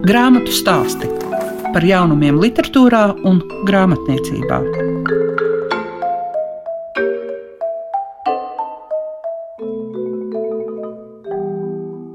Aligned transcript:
Grāmatu 0.00 0.48
stāsti 0.48 1.04
par 1.74 1.84
jaunumiem, 1.84 2.38
literatūrā 2.40 3.02
un 3.28 3.42
grāmatniecībā. 3.68 4.60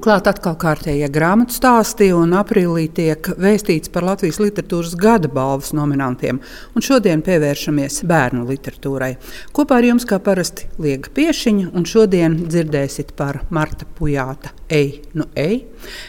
Klāt 0.02 0.26
atkal 0.30 0.58
kārtējie 0.58 1.12
grāmatu 1.14 1.54
stāsti, 1.54 2.10
un 2.14 2.34
aprīlī 2.38 2.88
tiek 2.94 3.30
vēstīts 3.42 3.94
par 3.94 4.06
Latvijas 4.10 4.42
literatūras 4.42 4.98
gada 4.98 5.30
balvas 5.30 5.70
nominantiem. 5.78 6.42
Un 6.74 6.86
šodien 6.86 7.22
pievēršamies 7.26 8.02
bērnu 8.10 8.50
literatūrai. 8.50 9.16
Kopā 9.54 9.78
ar 9.78 9.92
jums, 9.92 10.10
kā 10.10 10.18
parasti, 10.22 10.72
Liega 10.82 11.14
Piešiņa, 11.14 11.72
un 11.78 11.86
šodien 11.90 12.42
dzirdēsiet 12.50 13.14
par 13.18 13.44
Marta 13.54 13.86
Pujāta 13.98 14.54
Ej, 14.66 15.04
nu 15.14 15.28
ej, 15.38 15.60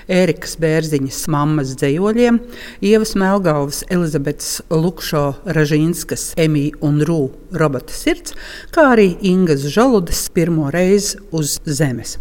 Ērikas 0.08 0.54
Bērziņas 0.56 1.18
mammas 1.28 1.74
dzējoļiem, 1.76 2.38
Ievas 2.88 3.10
Melgavas, 3.20 3.82
Elizabetes 3.92 4.62
Lukšo 4.72 5.24
Ražīnskas, 5.44 6.30
Emīļa 6.40 6.80
un 6.88 7.02
Rū 7.04 7.18
robota 7.52 7.92
sirds, 7.92 8.32
kā 8.72 8.86
arī 8.94 9.10
Ingas 9.28 9.66
Žaludes 9.74 10.22
pirmo 10.32 10.70
reizi 10.72 11.20
uz 11.36 11.58
zemes. 11.68 12.14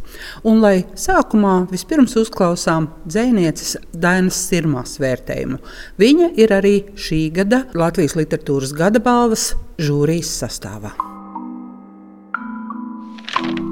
Un, 0.43 0.59
lai 0.59 0.83
sākumā 0.99 1.69
vispirms 1.71 2.17
uzklausām 2.19 2.89
dzēnieces 3.07 3.77
Dainas 3.95 4.39
Sirmās 4.49 4.97
vērtējumu. 4.99 5.61
Viņa 6.01 6.33
ir 6.35 6.51
arī 6.57 6.73
šī 6.99 7.29
gada 7.37 7.63
Latvijas 7.79 8.17
literatūras 8.19 8.75
gada 8.75 8.99
balvas 8.99 9.53
žūrijas 9.79 10.35
sastāvā. 10.43 10.91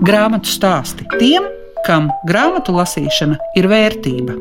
Grāmatu 0.03 0.51
stāsti 0.51 1.05
tiem, 1.19 1.45
kam 1.87 2.11
grāmatu 2.27 2.75
lasīšana 2.77 3.39
ir 3.59 3.69
vērtība. 3.71 4.37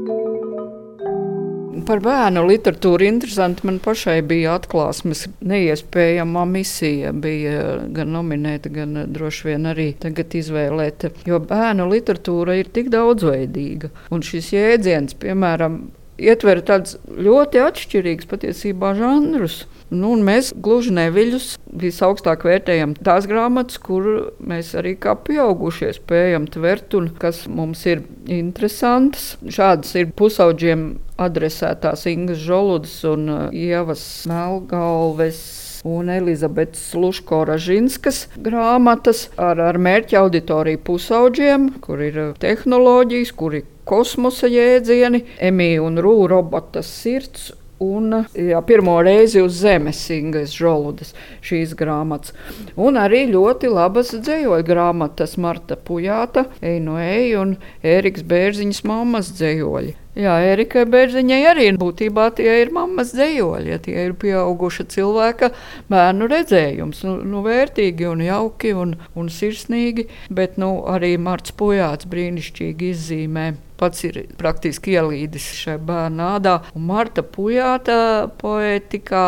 Par 1.82 1.98
bērnu 1.98 2.44
literatūru 2.46 3.06
interesanti 3.08 3.66
man 3.66 3.80
pašai 3.82 4.20
bija 4.26 4.52
atklāsmes. 4.54 5.24
Neiespējama 5.50 6.44
misija 6.46 7.10
bija 7.10 7.80
gan 7.96 8.12
nominēta, 8.14 8.70
gan 8.70 9.00
droši 9.10 9.48
vien 9.48 9.66
arī 9.72 9.88
tagad 9.98 10.36
izvēlēta. 10.38 11.10
Jo 11.26 11.40
bērnu 11.42 11.88
literatūra 11.90 12.54
ir 12.60 12.70
tik 12.76 12.92
daudzveidīga. 12.94 13.90
Un 14.14 14.22
šis 14.26 14.52
jēdziens, 14.54 15.18
piemēram, 15.24 15.80
ietver 16.20 16.60
tādus 16.66 16.98
ļoti 17.08 17.60
atšķirīgus 17.62 18.28
patiesībā 18.30 18.92
žanrus. 18.98 19.62
Nu, 19.92 20.14
mēs 20.24 20.52
gluži 20.56 20.94
neviļus 20.96 21.46
visaugstāk 21.82 22.46
vērtējam 22.48 22.94
tās 23.04 23.26
grāmatas, 23.28 23.76
kur 23.82 24.06
mēs 24.40 24.70
arī 24.80 24.94
kā 25.00 25.12
pieaugušie 25.26 25.90
spējam 25.98 26.46
tvert 26.52 26.96
un 26.96 27.10
kas 27.20 27.44
mums 27.48 27.84
ir 27.90 28.04
interesantas. 28.24 29.34
Šādas 29.44 29.92
ir 30.00 30.14
pusauģiem 30.16 30.86
adresētās 31.20 32.06
Ingas 32.08 32.40
Žoludas 32.40 32.96
un 33.10 33.28
uh, 33.28 33.42
Ievas 33.52 34.06
Melgalves 34.30 35.42
un 35.88 36.10
Elizabetes 36.12 36.92
Luško-Ražinskas 36.94 38.26
grāmatas 38.36 39.26
ar, 39.36 39.60
ar 39.60 39.78
mērķa 39.82 40.20
auditoriju 40.22 40.82
pusauģiem, 40.86 41.68
kur 41.84 42.04
ir 42.04 42.20
uh, 42.22 42.30
tehnoloģijas, 42.42 43.34
kur 43.38 43.58
ir 43.58 43.66
kosmosa 43.88 44.50
jēdzieni, 44.50 45.24
Emīļa 45.42 45.82
un 45.88 45.98
Rūra 46.02 46.36
robotas 46.36 46.90
sirds 47.02 47.50
un 47.82 48.22
jā, 48.34 48.60
pirmo 48.66 48.96
reizi 49.04 49.42
uz 49.42 49.58
zemes 49.62 50.00
Ingas 50.14 50.54
Žoludas 50.56 51.14
šīs 51.44 51.74
grāmatas. 51.78 52.36
Un 52.76 53.00
arī 53.00 53.24
ļoti 53.32 53.70
labas 53.72 54.14
dzējoļu 54.14 54.68
grāmatas 54.68 55.38
Marta 55.42 55.76
Pujāta, 55.76 56.46
Eino 56.62 56.98
Ej 57.02 57.36
un 57.40 57.56
Ēriks 57.82 58.24
Bērziņas 58.28 58.84
mammas 58.88 59.32
dzējoļi. 59.38 59.96
Jā, 60.12 60.34
Erikai 60.44 60.82
Bērziņai 60.92 61.38
arī 61.48 61.70
būtībā 61.80 62.26
tie 62.36 62.50
ir 62.60 62.72
mammas 62.76 63.14
dzējoļi, 63.16 63.70
ja 63.72 63.78
tie 63.80 63.94
ir 64.10 64.12
pieauguša 64.20 64.84
cilvēka 64.92 65.48
bērnu 65.88 66.28
redzējums. 66.28 67.00
Nu, 67.08 67.16
nu, 67.24 67.40
vērtīgi 67.46 68.10
un 68.10 68.20
jauki 68.26 68.74
un, 68.76 68.98
un 69.16 69.32
sirsnīgi, 69.32 70.10
bet 70.28 70.60
nu, 70.60 70.74
arī 70.92 71.14
Marts 71.16 71.56
Pujāts 71.56 72.10
brīnišķīgi 72.12 72.92
izzīmē 72.92 73.46
pats 73.82 74.06
ir 74.06 74.20
praktiski 74.38 74.94
ielīdis 74.96 75.48
šajā 75.58 75.80
bērnu 75.88 76.28
ādā. 76.36 76.54
Un 76.78 76.86
Marta 76.90 77.24
Pujāta 77.26 77.98
poētikā 78.38 79.26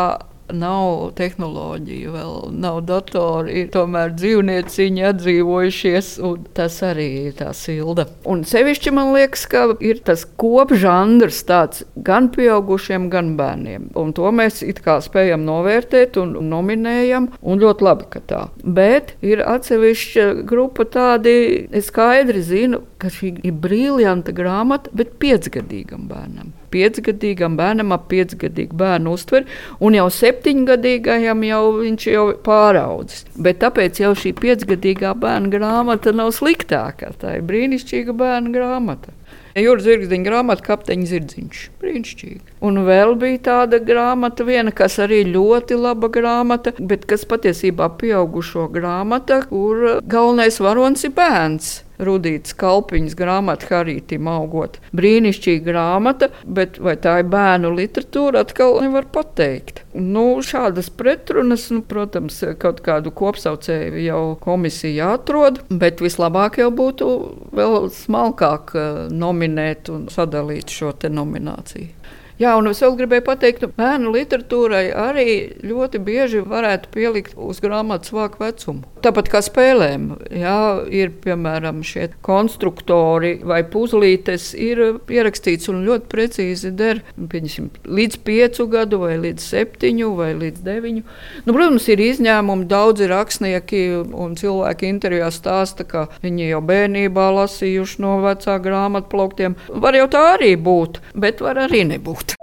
nav 0.53 1.11
tehnoloģiju, 1.17 2.11
vēl 2.13 2.33
nav 2.53 2.81
datori, 2.87 3.61
ir 3.61 3.69
tomēr 3.73 4.13
dzīvnieciņi 4.17 5.05
atdzīvojušies, 5.09 6.09
un 6.25 6.45
tas 6.57 6.77
arī 6.85 7.07
ir 7.25 7.37
tā 7.39 7.51
silda. 7.57 8.07
Un 8.29 8.43
sevišķi 8.47 8.93
man 8.95 9.13
liekas, 9.15 9.45
ka 9.51 9.65
ir 9.83 10.01
tas 10.05 10.25
kopžandrs 10.39 11.41
tāds 11.49 11.85
gan 11.95 12.29
pieaugušiem, 12.35 13.09
gan 13.13 13.33
bērniem. 13.39 13.89
Un 13.99 14.13
to 14.17 14.31
mēs 14.35 14.61
it 14.65 14.81
kā 14.85 14.99
spējam 15.03 15.45
novērtēt 15.47 16.19
un 16.21 16.35
nominējam, 16.49 17.31
un 17.41 17.63
ļoti 17.63 17.87
labi, 17.87 18.09
ka 18.13 18.21
tā. 18.25 18.43
Bet 18.63 19.15
ir 19.25 19.43
atsevišķa 19.45 20.27
grupa 20.47 20.85
tādi, 20.89 21.37
es 21.75 21.89
skaidri 21.91 22.43
zinu, 22.45 22.83
ka 23.01 23.11
šī 23.13 23.35
ir 23.45 23.57
briljanta 23.61 24.35
grāmata, 24.35 24.93
bet 24.95 25.17
piecgadīgam 25.21 26.09
bērnam 26.11 26.53
piecgadīgam 26.75 27.57
bērnam 27.59 27.95
ap 27.95 28.07
piecgadīgu 28.11 28.77
bērnu 28.77 29.15
uztveri, 29.15 29.49
un 29.79 29.97
jau 29.97 30.07
septiņgadīgajam 30.19 31.43
jau 31.47 31.63
viņš 31.79 32.07
jau 32.11 32.25
pāraudzis. 32.45 33.25
Bet 33.39 33.63
tāpēc 33.63 34.03
jau 34.03 34.13
šī 34.19 34.35
piecgadīgā 34.41 35.15
bērna 35.19 35.53
grāmata 35.55 36.13
nav 36.15 36.33
sliktāka. 36.35 37.13
Tā 37.21 37.39
ir 37.39 37.47
brīnišķīga 37.49 38.15
bērna 38.19 38.53
grāmata. 38.55 39.15
Jūras 39.55 39.85
zirgziņa 39.85 40.27
grāmata, 40.27 40.65
kapteiņa 40.65 41.05
zirdziņš. 41.13 41.59
Brīnišķīgi. 41.85 42.41
Un 42.65 42.81
vēl 42.87 43.15
bija 43.21 43.41
tāda 43.49 43.79
grāmata, 43.83 44.45
viena, 44.47 44.73
kas 44.73 44.97
arī 45.03 45.21
ļoti 45.29 45.77
laba 45.77 46.09
grāmata, 46.09 46.73
bet 46.79 47.05
kas 47.09 47.27
patiesībā 47.29 47.91
pieaugušo 48.01 48.67
grāmata, 48.73 49.43
kur 49.49 50.01
galvenais 50.09 50.61
varonis 50.63 51.05
ir 51.05 51.13
bērns. 51.17 51.73
Rudītas 51.95 52.55
kalpiņas 52.59 53.15
grāmata 53.15 53.69
Harītam 53.69 54.27
augot. 54.27 54.79
Brīnišķīga 54.95 55.63
grāmata, 55.63 56.29
bet 56.43 56.79
vai 56.83 56.97
tā 56.99 57.19
ir 57.21 57.29
bērnu 57.31 57.71
literatūra, 57.75 58.43
atkal 58.43 58.81
nevar 58.83 59.07
pateikt. 59.15 59.83
Nu, 59.95 60.41
šādas 60.43 60.89
pretrunas, 60.91 61.69
nu, 61.71 61.81
protams, 61.87 62.41
kaut 62.59 62.81
kādu 62.85 63.13
kopsaucēju 63.15 64.03
jau 64.03 64.21
komisija 64.43 65.13
atrod, 65.15 65.61
bet 65.69 66.03
vislabāk 66.03 66.59
jau 66.59 66.67
būtu 66.75 67.09
vēl 67.55 67.87
smalkāk 67.95 68.75
eh, 68.75 69.01
nominēt 69.15 69.91
un 69.93 70.09
sadalīt 70.11 70.73
šo 70.75 70.91
nomināciju. 70.95 71.74
see. 71.75 71.93
Jā, 72.35 72.57
un 72.59 72.67
es 72.67 72.81
vēl 72.83 72.97
gribēju 72.99 73.23
pateikt, 73.29 73.61
ka 73.63 73.69
bērnu 73.77 74.11
literatūrai 74.11 74.89
arī 74.91 75.29
ļoti 75.63 76.01
bieži 76.03 76.41
varētu 76.43 76.89
pielikt 76.91 77.37
uz 77.39 77.61
grāmatas 77.63 78.11
vāku 78.11 78.41
vecumu. 78.43 78.83
Tāpat 79.05 79.29
kā 79.31 79.39
spēlēm, 79.45 80.09
jā, 80.33 80.57
ir 80.91 81.13
piemēram 81.23 81.79
šie 81.85 82.09
konstruktori 82.25 83.37
vai 83.45 83.61
puzlītes, 83.69 84.49
ir 84.57 84.81
pierakstīts 85.07 85.69
un 85.71 85.85
ļoti 85.85 86.09
precīzi 86.11 86.73
der 86.75 87.03
pieņasim, 87.15 87.69
līdz 87.85 88.19
piecu 88.27 88.67
gadu, 88.73 88.99
vai 89.05 89.15
līdz 89.21 89.45
septiņu, 89.53 90.11
vai 90.17 90.33
līdz 90.35 90.65
deviņu. 90.65 91.05
Nu, 91.45 91.55
protams, 91.55 91.87
ir 91.93 92.03
izņēmumi, 92.03 92.67
daudzi 92.67 93.07
rakstnieki 93.13 93.85
un 94.11 94.35
cilvēki 94.41 94.91
intervijā 94.91 95.31
stāsta, 95.31 95.87
ka 95.87 96.07
viņi 96.25 96.49
jau 96.49 96.63
bērnībā 96.67 97.29
lasījuši 97.39 98.03
no 98.03 98.17
vecā 98.25 98.59
grāmatu 98.59 99.13
plauktiem. 99.13 99.55
Var 99.69 100.01
jau 100.01 100.11
tā 100.17 100.27
arī 100.33 100.55
būt, 100.59 100.99
bet 101.15 101.45
var 101.45 101.63
arī 101.69 101.85
nebūt 101.93 102.24
būt. 102.25 102.35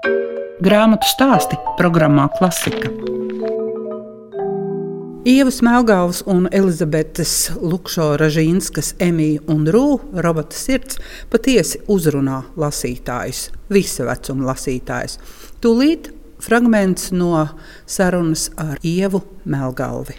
Grāmatu 0.62 1.06
stāsti 1.06 1.56
programmā 1.78 2.28
Klasika. 2.38 2.91
Ievas 5.25 5.60
Melngāvas 5.62 6.22
un 6.26 6.48
Elizabetes 6.50 7.53
Lukšo 7.62 8.16
Ražīnskas 8.19 8.97
Emīļa 8.98 9.44
un 9.54 9.69
Rūpa 9.70 10.22
robota 10.22 10.56
sirds 10.56 10.98
patiesi 11.31 11.78
uzrunā 11.87 12.43
lasītājus, 12.59 13.50
visa 13.70 14.06
vecuma 14.08 14.50
lasītājus. 14.50 15.19
Tūlīt 15.62 16.11
fragments 16.43 17.12
no 17.14 17.46
sarunas 17.87 18.50
ar 18.58 18.82
Ievu 18.82 19.23
Melngāvi. 19.46 20.19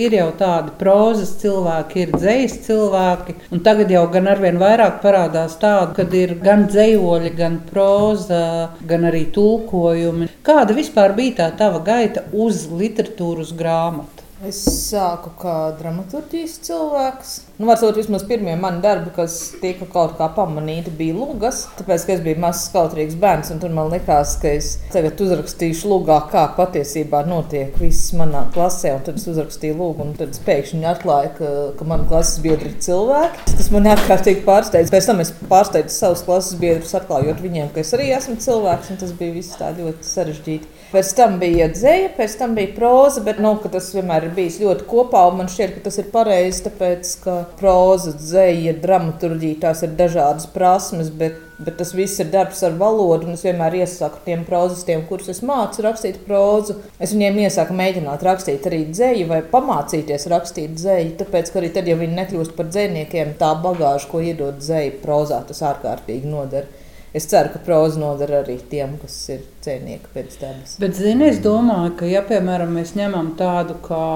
Ir 0.00 0.14
jau 0.16 0.30
tādi 0.40 0.70
prozas 0.80 1.34
cilvēki, 1.42 2.06
ir 2.06 2.12
dzīsli 2.14 2.62
cilvēki, 2.64 3.34
un 3.52 3.60
tagad 3.60 3.90
jau 3.92 4.06
gan 4.14 4.30
arvien 4.32 4.56
vairāk 4.56 5.02
parādās 5.02 5.58
tādu, 5.60 5.92
kad 5.98 6.14
ir 6.16 6.32
gan 6.40 6.64
dzīsli, 6.70 7.34
gan 7.36 7.58
proza, 7.68 8.70
gan 8.88 9.04
arī 9.10 9.26
tulkojumi. 9.36 10.30
Kāda 10.48 10.72
vispār 10.78 11.12
bija 11.18 11.42
tā 11.42 11.50
tava 11.60 11.82
gaita 11.84 12.24
uz 12.32 12.64
literatūras 12.72 13.52
grāmatu? 13.58 14.11
Es 14.42 14.56
sāku 14.66 15.30
kā 15.38 15.52
dramaturgijas 15.78 16.56
cilvēks. 16.66 17.34
Nu, 17.60 17.68
Varbūt 17.68 18.00
vismaz 18.00 18.24
pirmie 18.26 18.56
mani 18.58 18.80
darbi, 18.82 19.12
kas 19.14 19.36
tika 19.60 19.86
kaut 19.86 20.16
kā 20.18 20.26
pamanīti, 20.34 20.90
bija 20.98 21.14
lugas. 21.14 21.60
Tāpēc, 21.78 22.06
ka 22.08 22.16
es 22.16 22.24
biju 22.24 22.40
mazs 22.42 22.64
skautrīgs 22.66 23.14
bērns, 23.22 23.52
un 23.54 23.62
tur 23.62 23.70
man 23.76 23.92
likās, 23.92 24.32
ka 24.42 24.50
es 24.50 24.72
tagad 24.90 25.22
uzrakstīšu 25.22 25.92
lugā, 25.92 26.18
kā 26.34 26.48
patiesībā 26.56 27.22
notiek 27.30 27.78
viss 27.78 28.10
manā 28.18 28.42
klasē. 28.56 28.96
Tad 29.06 29.22
es 29.22 29.30
uzrakstīju 29.30 29.78
lūgu, 29.78 30.08
un 30.08 30.18
tad 30.18 30.34
pēkšņi 30.48 30.90
atklāju, 30.90 31.34
ka, 31.38 31.54
ka 31.78 31.90
man 31.94 32.08
klases 32.10 32.42
biedri 32.42 32.72
ir 32.72 32.78
cilvēki. 32.82 33.46
Tas 33.52 33.70
man 33.70 33.86
ārkārtīgi 33.94 34.42
pārsteidz. 34.48 34.90
Pēc 34.90 35.12
tam 35.12 35.22
es 35.22 35.30
pārsteidzu 35.38 35.94
savus 35.94 36.26
klases 36.26 36.58
biedrus, 36.58 36.98
atklājot 36.98 37.46
viņiem, 37.46 37.70
ka 37.70 37.86
es 37.86 37.94
arī 37.94 38.10
esmu 38.18 38.40
cilvēks, 38.42 38.90
un 38.90 39.04
tas 39.06 39.14
bija 39.22 39.38
viss 39.38 39.54
tā 39.62 39.70
ļoti 39.78 40.16
sarežģīti. 40.16 40.81
Pēc 40.92 41.10
tam 41.16 41.38
bija 41.40 41.70
dzēja, 41.72 42.10
pēc 42.18 42.34
tam 42.36 42.52
bija 42.52 42.68
proza, 42.76 43.22
bet 43.24 43.38
nu, 43.40 43.54
tas 43.72 43.86
vienmēr 43.96 44.26
ir 44.26 44.34
bijis 44.36 44.58
ļoti 44.60 44.84
kopā. 44.90 45.22
Man 45.32 45.48
šķiet, 45.48 45.70
ka 45.78 45.86
tas 45.86 45.96
ir 46.02 46.10
pareizi, 46.12 46.66
tāpēc 46.66 47.12
ka 47.22 47.36
proza, 47.56 48.12
dzēja, 48.18 48.74
dramaturgija 48.82 49.62
tās 49.62 49.80
ir 49.86 49.94
dažādas 49.96 50.50
prasmes. 50.52 51.08
Bet, 51.08 51.38
bet 51.64 51.78
tas 51.80 51.94
viss 51.96 52.20
ir 52.20 52.28
darbs 52.34 52.60
ar 52.68 52.76
valodu. 52.76 53.30
Es 53.32 53.46
vienmēr 53.46 53.78
iesaku 53.80 54.20
tiem 54.26 54.44
prozistiem, 54.44 55.06
kurus 55.08 55.32
es 55.32 55.40
mācu 55.48 55.86
rakstīt 55.86 56.20
prozu. 56.26 56.76
Es 57.00 57.16
viņiem 57.16 57.40
iesaku 57.46 57.78
mēģināt 57.80 58.28
rakstīt 58.28 58.68
arī 58.68 58.84
dzēju 58.92 59.30
vai 59.32 59.40
pamācīties 59.54 60.28
rakstīt 60.34 60.76
dzēju. 60.76 61.16
Tāpēc, 61.24 61.54
ka 61.54 61.62
arī 61.62 61.72
tad, 61.72 61.88
ja 61.88 61.96
viņi 61.96 62.20
nekļūst 62.20 62.52
par 62.58 62.68
dzējniekiem, 62.68 63.32
tā 63.40 63.54
bagāža, 63.64 64.12
ko 64.12 64.20
iedod 64.20 64.60
dzēja 64.60 64.98
prozā, 65.00 65.40
tas 65.48 65.64
ārkārtīgi 65.72 66.36
noder. 66.36 66.68
Es 67.12 67.26
ceru, 67.28 67.50
ka 67.52 67.60
proza 67.60 68.00
noder 68.00 68.30
arī 68.38 68.56
tiem, 68.70 68.96
kas 69.02 69.16
ir 69.34 69.42
cienīgi 69.64 70.08
pēc 70.14 70.38
dabas. 70.40 70.78
Bet, 70.80 70.96
zini, 70.96 71.28
es 71.28 71.42
domāju, 71.44 71.92
ka, 71.98 72.08
ja 72.08 72.24
piemēram 72.24 72.72
mēs 72.78 72.94
ņemam 72.96 73.34
tādu 73.36 73.76
kā 73.84 74.06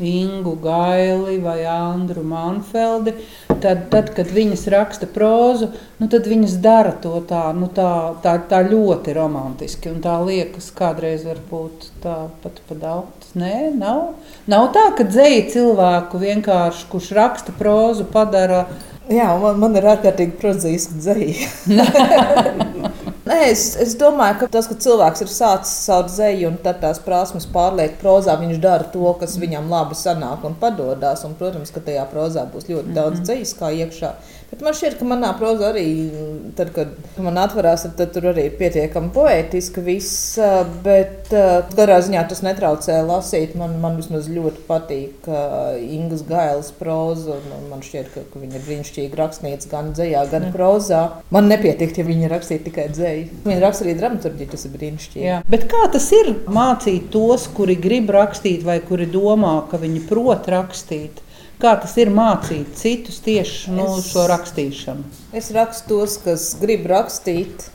Ingu 0.00 0.56
Gaili 0.56 1.38
vai 1.38 1.64
Andru 1.68 2.22
Manfeldi, 2.24 3.12
tad, 3.60 3.90
tad 3.92 4.08
kad 4.16 4.30
viņas 4.32 4.64
raksta 4.72 5.06
prózu, 5.12 5.68
nu, 6.00 6.08
tad 6.08 6.24
viņas 6.26 6.54
dara 6.64 6.94
to 7.02 7.18
tā, 7.28 7.42
nu, 7.52 7.68
tā, 7.68 8.14
tā, 8.24 8.38
tā 8.48 8.62
ļoti 8.64 9.12
romantiski. 9.16 9.92
Un 9.92 10.00
tā 10.04 10.16
liekas, 10.24 10.70
kādreiz 10.76 11.26
varbūt 11.28 11.90
tā 12.02 12.16
pat 12.42 12.62
pa 12.68 12.78
daudz. 12.80 13.34
Nē, 13.36 13.74
nav. 13.76 14.14
nav 14.48 14.70
tā, 14.72 14.88
ka 14.96 15.04
dzēja 15.08 15.44
cilvēku 15.52 16.24
vienkārši, 16.24 16.88
kurš 16.92 17.12
raksta 17.16 17.52
prózu, 17.56 18.08
padara 18.08 18.64
Jā, 19.12 19.28
man, 19.42 19.58
man 19.60 19.76
ir 19.76 19.86
ārkārtīgi 19.92 20.38
prozīska 20.40 20.98
dzēja. 21.02 21.48
Nē, 23.22 23.36
es, 23.52 23.62
es 23.80 23.94
domāju, 23.98 24.40
ka 24.40 24.46
tas, 24.56 24.66
ka 24.66 24.74
cilvēks 24.82 25.22
ir 25.24 25.30
sācis 25.30 25.84
savu 25.86 26.08
dzēju 26.10 26.48
un 26.50 26.56
tad 26.64 26.80
tās 26.82 26.98
prasmes 27.04 27.46
pārliek 27.54 27.94
prozā, 28.00 28.34
viņš 28.40 28.58
dara 28.62 28.88
to, 28.94 29.04
kas 29.20 29.36
viņam 29.40 29.70
labi 29.70 29.96
sanāk 29.98 30.42
un 30.48 30.56
padodas. 30.58 31.22
Un, 31.28 31.36
protams, 31.38 31.70
ka 31.74 31.84
tajā 31.86 32.04
prozā 32.10 32.44
būs 32.50 32.66
ļoti 32.70 32.90
daudz 32.96 33.20
mm 33.20 33.22
-hmm. 33.22 33.28
dzējas 33.28 33.54
kā 33.60 33.70
iekšā. 33.84 34.12
Bet 34.52 34.60
man 34.60 34.74
šķiet, 34.76 34.98
ka 35.00 35.06
manā 35.08 35.30
prozā 35.38 35.70
arī, 35.72 35.86
tad, 36.58 36.74
kad 36.76 36.90
man 37.24 37.38
atverās, 37.40 37.86
tad, 37.96 38.10
tur 38.12 38.26
arī 38.34 38.50
ir 38.50 38.58
pietiekami 38.58 39.08
poetiski 39.14 39.80
viss. 39.86 40.34
Bet 40.84 41.32
katrā 41.32 41.96
ziņā 42.04 42.26
tas 42.28 42.42
netraucē 42.44 42.98
lasīt. 43.08 43.54
Man, 43.56 43.78
man 43.80 43.96
vismaz 43.96 44.28
ļoti 44.28 44.66
patīk 44.68 45.30
Ingas 45.80 46.26
Gailas 46.28 46.68
proza. 46.76 47.38
Man 47.70 47.80
šķiet, 47.86 48.12
ka, 48.12 48.26
ka 48.28 48.42
viņa 48.44 48.60
ir 48.60 48.66
brīnišķīgi 48.68 49.20
rakstīta 49.22 49.72
gan 49.72 49.90
dzējā, 49.96 50.26
gan 50.34 50.48
mm. 50.50 50.54
prozā. 50.58 51.02
Man 51.32 51.48
nepietiek, 51.48 51.96
ja 51.96 52.04
viņa 52.12 52.30
rakstīja 52.34 52.66
tikai 52.68 52.86
dzēju. 52.92 53.42
Viņa 53.48 53.64
raksta 53.64 53.88
arī 53.88 53.96
dramaturgiju, 54.02 54.52
tas 54.52 54.68
ir 54.68 54.76
brīnišķīgi. 54.76 55.26
Jā. 55.30 55.42
Bet 55.48 55.64
kā 55.72 55.86
tas 55.96 56.12
ir 56.20 56.34
mācīt 56.52 57.08
tos, 57.14 57.48
kuri 57.56 57.80
grib 57.80 58.12
rakstīt 58.12 58.68
vai 58.68 58.82
kuri 58.84 59.08
domā, 59.08 59.62
ka 59.72 59.80
viņi 59.80 60.04
prot 60.12 60.52
rakstīt? 60.52 61.24
Kā 61.62 61.76
tas 61.78 61.92
ir 62.02 62.08
mācīt 62.10 62.72
citus 62.74 63.20
tieši 63.22 63.70
nu, 63.76 63.84
šo 64.02 64.24
rakstīšanu? 64.26 65.04
Es 65.38 65.52
rakstu 65.54 66.00
tos, 66.00 66.16
kas 66.24 66.48
grib 66.58 66.88
rakstīt 66.90 67.68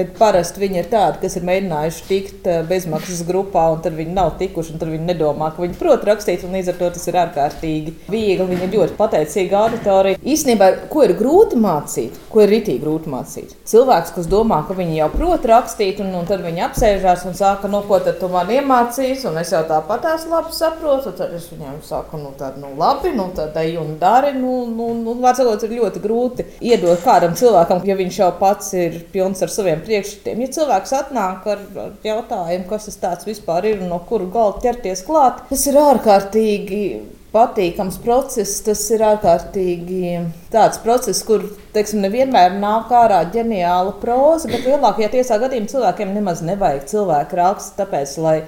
Bet 0.00 0.14
parasti 0.16 0.62
viņi 0.62 0.78
ir 0.80 0.86
tādi, 0.88 1.18
kas 1.20 1.34
ir 1.36 1.44
mēģinājuši 1.44 2.04
tikt 2.08 2.46
eh, 2.48 2.62
bezmaksas 2.64 3.20
grupā, 3.28 3.66
un 3.74 3.82
tad 3.84 3.98
viņi 3.98 4.14
nav 4.16 4.30
tikuši, 4.40 4.72
un 4.72 4.80
tad 4.80 4.88
viņi 4.88 5.08
nedomā, 5.10 5.50
ka 5.52 5.60
viņi 5.60 5.76
prot 5.76 6.06
rakstīt, 6.08 6.46
un 6.46 6.54
līdz 6.56 6.70
ar 6.72 6.78
to 6.78 6.88
tas 6.94 7.04
ir 7.10 7.18
ārkārtīgi 7.20 7.92
viegli. 8.08 8.46
Viņi 8.48 8.64
ir 8.64 8.72
ļoti 8.78 8.96
pateicīgi 8.96 9.58
auditorija. 9.60 10.20
Īstenībā, 10.24 10.70
ko 10.88 11.04
ir 11.04 11.12
grūti 11.18 11.58
mācīt, 11.60 12.16
ko 12.32 12.40
ir 12.40 12.52
ritīgi 12.54 12.80
grūti 12.80 13.12
mācīt? 13.12 13.52
Cilvēks, 13.68 14.14
kas 14.16 14.30
domā, 14.30 14.62
ka 14.64 14.78
viņi 14.78 14.96
jau 15.02 15.10
prot 15.12 15.44
rakstīt, 15.50 16.00
un, 16.00 16.14
un 16.16 16.24
tad 16.30 16.40
viņi 16.46 16.64
apsēžās 16.70 17.26
un 17.28 17.36
saka, 17.36 17.68
no 17.68 17.82
nu, 17.82 17.88
ko 17.90 18.00
tad 18.00 18.16
tu 18.22 18.32
man 18.32 18.48
iemācīsi, 18.56 19.28
un 19.28 19.36
es 19.42 19.52
jau 19.52 19.60
tāpat 19.68 20.06
tās 20.06 20.24
labi 20.32 20.56
saprotu. 20.56 21.12
Tad 21.20 21.36
es 21.36 21.50
viņiem 21.52 21.76
saku, 21.84 22.22
nu, 22.24 22.32
tad, 22.40 22.56
nu, 22.62 22.72
labi, 22.80 23.12
nu, 23.12 23.28
tad 23.36 23.60
ej 23.60 23.76
un 23.84 23.92
dari. 24.00 24.32
Nu, 24.40 24.64
nu, 24.72 24.94
nu, 24.96 25.18
Vārdsakot, 25.20 25.68
ir 25.68 25.76
ļoti 25.76 26.00
grūti 26.00 26.48
iedot 26.64 27.04
kādam 27.04 27.36
cilvēkam, 27.36 27.84
ja 27.84 28.00
viņš 28.00 28.20
jau 28.22 28.32
pats 28.40 28.72
ir 28.80 29.00
pilns 29.12 29.44
ar 29.44 29.52
saviem 29.52 29.84
priekšstatiem. 29.90 30.44
Ja 30.46 30.54
cilvēks 30.56 30.96
atnāk 30.96 31.46
ar, 31.50 31.62
ar 31.84 31.94
jautājumu, 32.06 32.66
kas 32.70 32.88
tas 32.88 33.00
tāds 33.02 33.28
vispār 33.28 33.72
ir 33.72 33.80
un 33.82 33.90
no 33.92 34.00
kura 34.06 34.28
galda 34.30 34.62
ķerties 34.68 35.02
klāt, 35.06 35.42
tas 35.50 35.66
ir 35.66 35.78
ārkārtīgi 35.80 36.84
patīkams 37.34 37.98
process. 38.04 38.58
Tas 38.66 38.82
ir 38.94 39.04
ārkārtīgi 39.06 40.14
tāds 40.52 40.80
process, 40.84 41.22
kur 41.26 41.44
teiksim, 41.74 42.02
nevienmēr 42.04 42.56
nāk 42.62 42.92
ārā 42.94 43.22
ģeniāla 43.34 43.96
proza, 44.02 44.50
bet 44.50 44.66
lielākajā 44.66 45.12
tiesā 45.16 45.40
gadījumā 45.42 45.74
cilvēkiem 45.74 46.14
nemaz 46.16 46.44
nevajag 46.46 46.88
cilvēku 46.90 47.40
rakstu, 47.40 47.76
tāpēc, 47.80 48.16
lai 48.24 48.38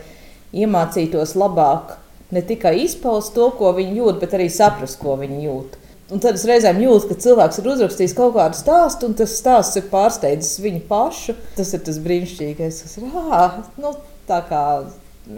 iemācītos 0.52 1.36
labāk 1.38 1.96
ne 2.32 2.42
tikai 2.48 2.78
izpaust 2.86 3.34
to, 3.36 3.50
ko 3.58 3.74
viņi 3.76 4.00
jūt, 4.00 4.20
bet 4.24 4.36
arī 4.38 4.48
saprast, 4.52 4.98
ko 5.02 5.16
viņi 5.20 5.46
jūt. 5.46 5.78
Un 6.12 6.20
tad 6.20 6.36
es 6.36 6.44
reizēm 6.44 6.82
jūtu, 6.82 7.08
ka 7.08 7.16
cilvēks 7.24 7.60
ir 7.62 7.68
uzrakstījis 7.72 8.14
kaut 8.18 8.34
kādu 8.36 8.58
stāstu, 8.58 9.08
un 9.08 9.14
tas 9.16 9.32
stāsts 9.38 9.78
ir 9.80 9.86
pārsteidzis 9.88 10.60
viņu 10.60 10.82
pašu. 10.90 11.36
Tas 11.56 11.72
ir 11.72 11.80
tas 11.86 12.00
brīnišķīgais, 12.04 12.80
kas 12.84 12.98
ir. 13.00 13.06
Ah, 13.32 13.62
nu, 13.80 13.94
tā 14.28 14.42
kā 14.50 14.62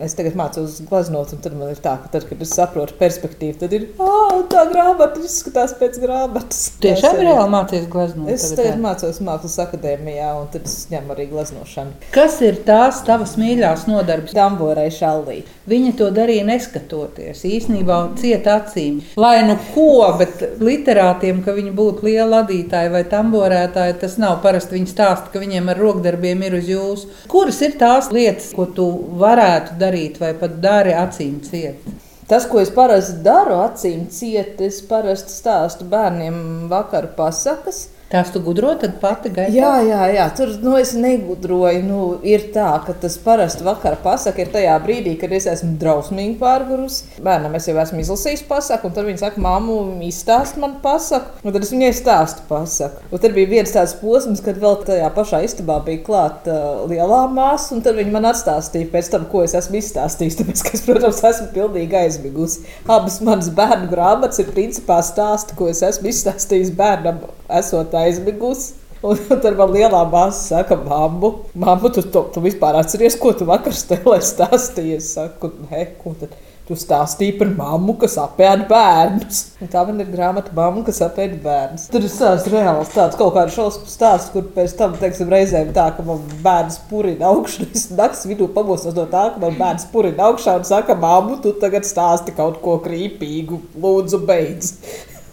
Es 0.01 0.15
tagad 0.17 0.33
mācos 0.33 0.79
glaznot, 0.89 1.35
un 1.37 1.41
tad 1.45 1.53
man 1.59 1.69
ir 1.69 1.81
tā, 1.85 1.99
ka, 2.01 2.09
tad, 2.15 2.25
kad 2.25 2.41
es 2.41 2.55
saprotu 2.57 2.95
perspektīvu, 2.97 3.59
tad 3.61 3.75
ir 3.77 3.83
oh, 4.01 4.39
tā 4.49 4.63
grāmata, 4.71 5.21
izskatās 5.21 5.75
pēc 5.77 5.99
grāmatas. 6.01 6.63
Tiešām 6.85 7.19
reāli 7.21 7.53
mācīties 7.53 7.91
glaznot. 7.93 8.31
Es 8.33 8.47
tagad, 8.49 8.63
tagad 8.63 8.81
mācos 8.87 9.21
mākslas 9.27 9.59
akadēmijā, 9.67 10.31
un 10.41 10.49
tad 10.55 10.65
es 10.71 10.79
ņemu 10.89 11.13
arī 11.13 11.27
glaznošanu. 11.29 11.99
Kas 12.15 12.39
ir 12.47 12.63
tās 12.65 13.03
tavas 13.05 13.37
mīļākās 13.41 13.85
nodarbes? 13.91 14.33
Tamborai 14.33 14.87
šallī. 14.95 15.43
Viņa 15.69 15.93
to 16.01 16.09
darīja 16.17 16.47
neskatoties, 16.49 17.45
īsnībā 17.45 18.01
ciet 18.21 18.49
acīm. 18.49 19.03
Lai 19.21 19.37
nu 19.45 19.59
ko, 19.75 20.01
bet 20.21 20.41
literātiem, 20.65 21.45
ka 21.45 21.53
viņi 21.57 21.77
būtu 21.77 22.09
lieli 22.09 22.27
ladītāji 22.33 22.93
vai 22.93 23.05
tamborētāji, 23.13 23.99
tas 24.01 24.17
nav 24.21 24.41
parasti 24.45 24.79
viņi 24.79 24.91
stāsta, 24.93 25.33
ka 25.33 25.45
viņiem 25.45 25.69
ar 25.73 25.81
rokdarbiem 25.81 26.49
ir 26.49 26.59
uz 26.63 26.73
jūsu. 26.73 27.13
Kuras 27.33 27.61
ir 27.65 27.77
tās 27.81 28.09
lietas, 28.13 28.51
ko 28.57 28.69
tu 28.77 28.89
varētu 29.21 29.74
varētu 29.75 29.81
darīt, 29.81 30.21
vai 30.21 30.35
pat 30.35 30.61
dari 30.61 30.93
acīm 30.93 31.41
ciet? 31.43 31.83
Tas, 32.29 32.47
ko 32.47 32.61
es 32.61 32.71
parasti 32.71 33.23
daru, 33.23 33.59
acīm 33.61 34.09
ciet, 34.09 34.61
es 34.61 34.81
parasti 34.83 35.31
stāstu 35.31 35.85
bērniem 35.85 36.69
vakaru 36.71 37.11
pasakas. 37.17 37.91
Tās 38.15 38.29
tu 38.31 38.39
gudro, 38.47 38.69
tad 38.79 39.01
pati 39.03 39.31
gaidi. 39.35 39.57
Jā, 39.59 39.73
jā, 39.83 40.05
jā, 40.15 40.25
tur 40.39 40.53
nu, 40.63 40.77
es 40.79 40.93
negudroju. 40.95 41.81
Nu, 41.83 42.03
ir 42.23 42.45
tā, 42.55 42.69
ka 42.87 42.95
tas 43.03 43.17
parasti 43.19 43.65
vakarā 43.67 43.99
pasakā 44.05 44.45
ir 44.45 44.53
tajā 44.55 44.77
brīdī, 44.85 45.17
kad 45.19 45.35
es 45.35 45.49
esmu 45.51 45.73
drausmīgi 45.81 46.37
pārgurusi. 46.39 47.19
Bērnam 47.27 47.57
es 47.59 47.67
jau 47.67 47.75
esmu 47.83 47.99
izlasījis 48.05 48.45
pasaku, 48.47 48.87
un 48.87 48.95
tad 48.95 49.09
viņi 49.09 49.19
saka, 49.19 49.43
māmu, 49.43 49.81
izstāst 50.07 50.61
man 50.63 50.77
pasaku, 50.85 51.43
un 51.43 51.57
tad 51.57 51.67
es 51.67 51.75
viņai 51.75 51.91
stāstu 51.99 52.47
pasaku. 52.47 53.03
Un 53.11 53.25
tad 53.25 53.35
bija 53.35 53.51
viens 53.51 53.75
tāds 53.75 53.97
posms, 53.99 54.45
kad 54.47 54.63
vēl 54.63 54.79
tajā 54.87 55.11
pašā 55.19 55.43
istabā 55.49 55.81
bija 55.83 56.07
klāta 56.07 56.55
uh, 56.55 56.87
lielā 56.87 57.25
māsa, 57.35 57.73
un 57.75 57.83
tad 57.83 57.99
viņi 57.99 58.15
man 58.15 58.31
atstāstīja 58.31 58.93
pēc 58.95 59.11
tam, 59.11 59.27
ko 59.33 59.43
es 59.43 59.59
esmu 59.59 59.83
izstāstījis. 59.83 60.39
Tāpēc, 60.39 60.63
ka 60.63 60.77
es, 60.79 60.87
protams, 60.87 61.25
esmu 61.33 61.51
pilnīgi 61.57 61.99
aizmigusi. 62.05 62.63
Abas 62.87 63.19
manas 63.27 63.51
bērnu 63.59 63.91
grāmatas 63.91 64.39
ir 64.45 64.55
principā 64.55 65.03
stāsti, 65.03 65.59
ko 65.59 65.73
es 65.75 65.83
esmu 65.83 66.15
izstāstījis 66.15 66.71
bērnam, 66.79 67.25
esot 67.49 67.95
aizmigusi. 68.01 68.81
Un 69.05 69.21
tad 69.45 69.59
man 69.59 69.75
lielā 69.75 70.01
māsa 70.09 70.41
saka, 70.55 70.79
māmu, 70.81 71.35
māmu 71.61 71.93
tu, 71.93 72.07
tu, 72.09 72.25
tu 72.33 72.43
vispār 72.45 72.79
atceries, 72.81 73.19
ko 73.21 73.35
tu 73.37 73.45
vakar 73.49 73.77
stelē 73.77 74.17
stāstīji. 74.25 74.97
Es 74.97 75.13
saku, 75.19 75.53
nē, 75.69 75.87
ko 76.01 76.17
tad? 76.21 76.33
Tu 76.65 76.73
stāstīji 76.81 77.35
par 77.37 77.51
mammu, 77.53 77.93
kas 78.01 78.15
apēda 78.17 78.65
bērnus. 78.71 79.43
Un 79.61 79.69
tā 79.69 79.83
man 79.85 80.01
ir 80.01 80.09
grāmata, 80.09 80.49
mamma, 80.57 80.81
kas 80.87 81.03
apēda 81.05 81.37
bērnus. 81.45 81.91
Tur 81.93 82.07
ir 82.07 82.09
stāsts 82.09 82.49
reāls, 82.49 82.95
tāds 82.95 83.19
kaut 83.21 83.35
kāds 83.37 83.53
šausmu 83.53 83.93
stāsts, 83.93 84.33
kur 84.33 84.47
pēc 84.55 84.73
tam, 84.79 84.97
teiksim, 84.97 85.29
reizēm 85.29 85.75
tā, 85.77 85.91
ka 85.93 86.07
man 86.09 86.25
bērns 86.47 86.81
purina 86.89 87.29
augšu. 87.35 87.69
Es 87.77 87.91
naktas 87.93 88.25
vidū 88.31 88.49
pamostos 88.57 88.97
no 88.97 89.05
tā, 89.13 89.27
ka 89.35 89.45
man 89.45 89.61
bērns 89.61 89.91
purina 89.93 90.31
augšā 90.31 90.57
un 90.63 90.65
saka, 90.65 90.97
mammu, 91.05 91.43
tu 91.45 91.53
tagad 91.61 91.85
stāsti 91.85 92.33
kaut 92.39 92.63
ko 92.65 92.79
krīpīgu, 92.87 93.61
lūdzu, 93.85 94.25
beidz. 94.25 94.79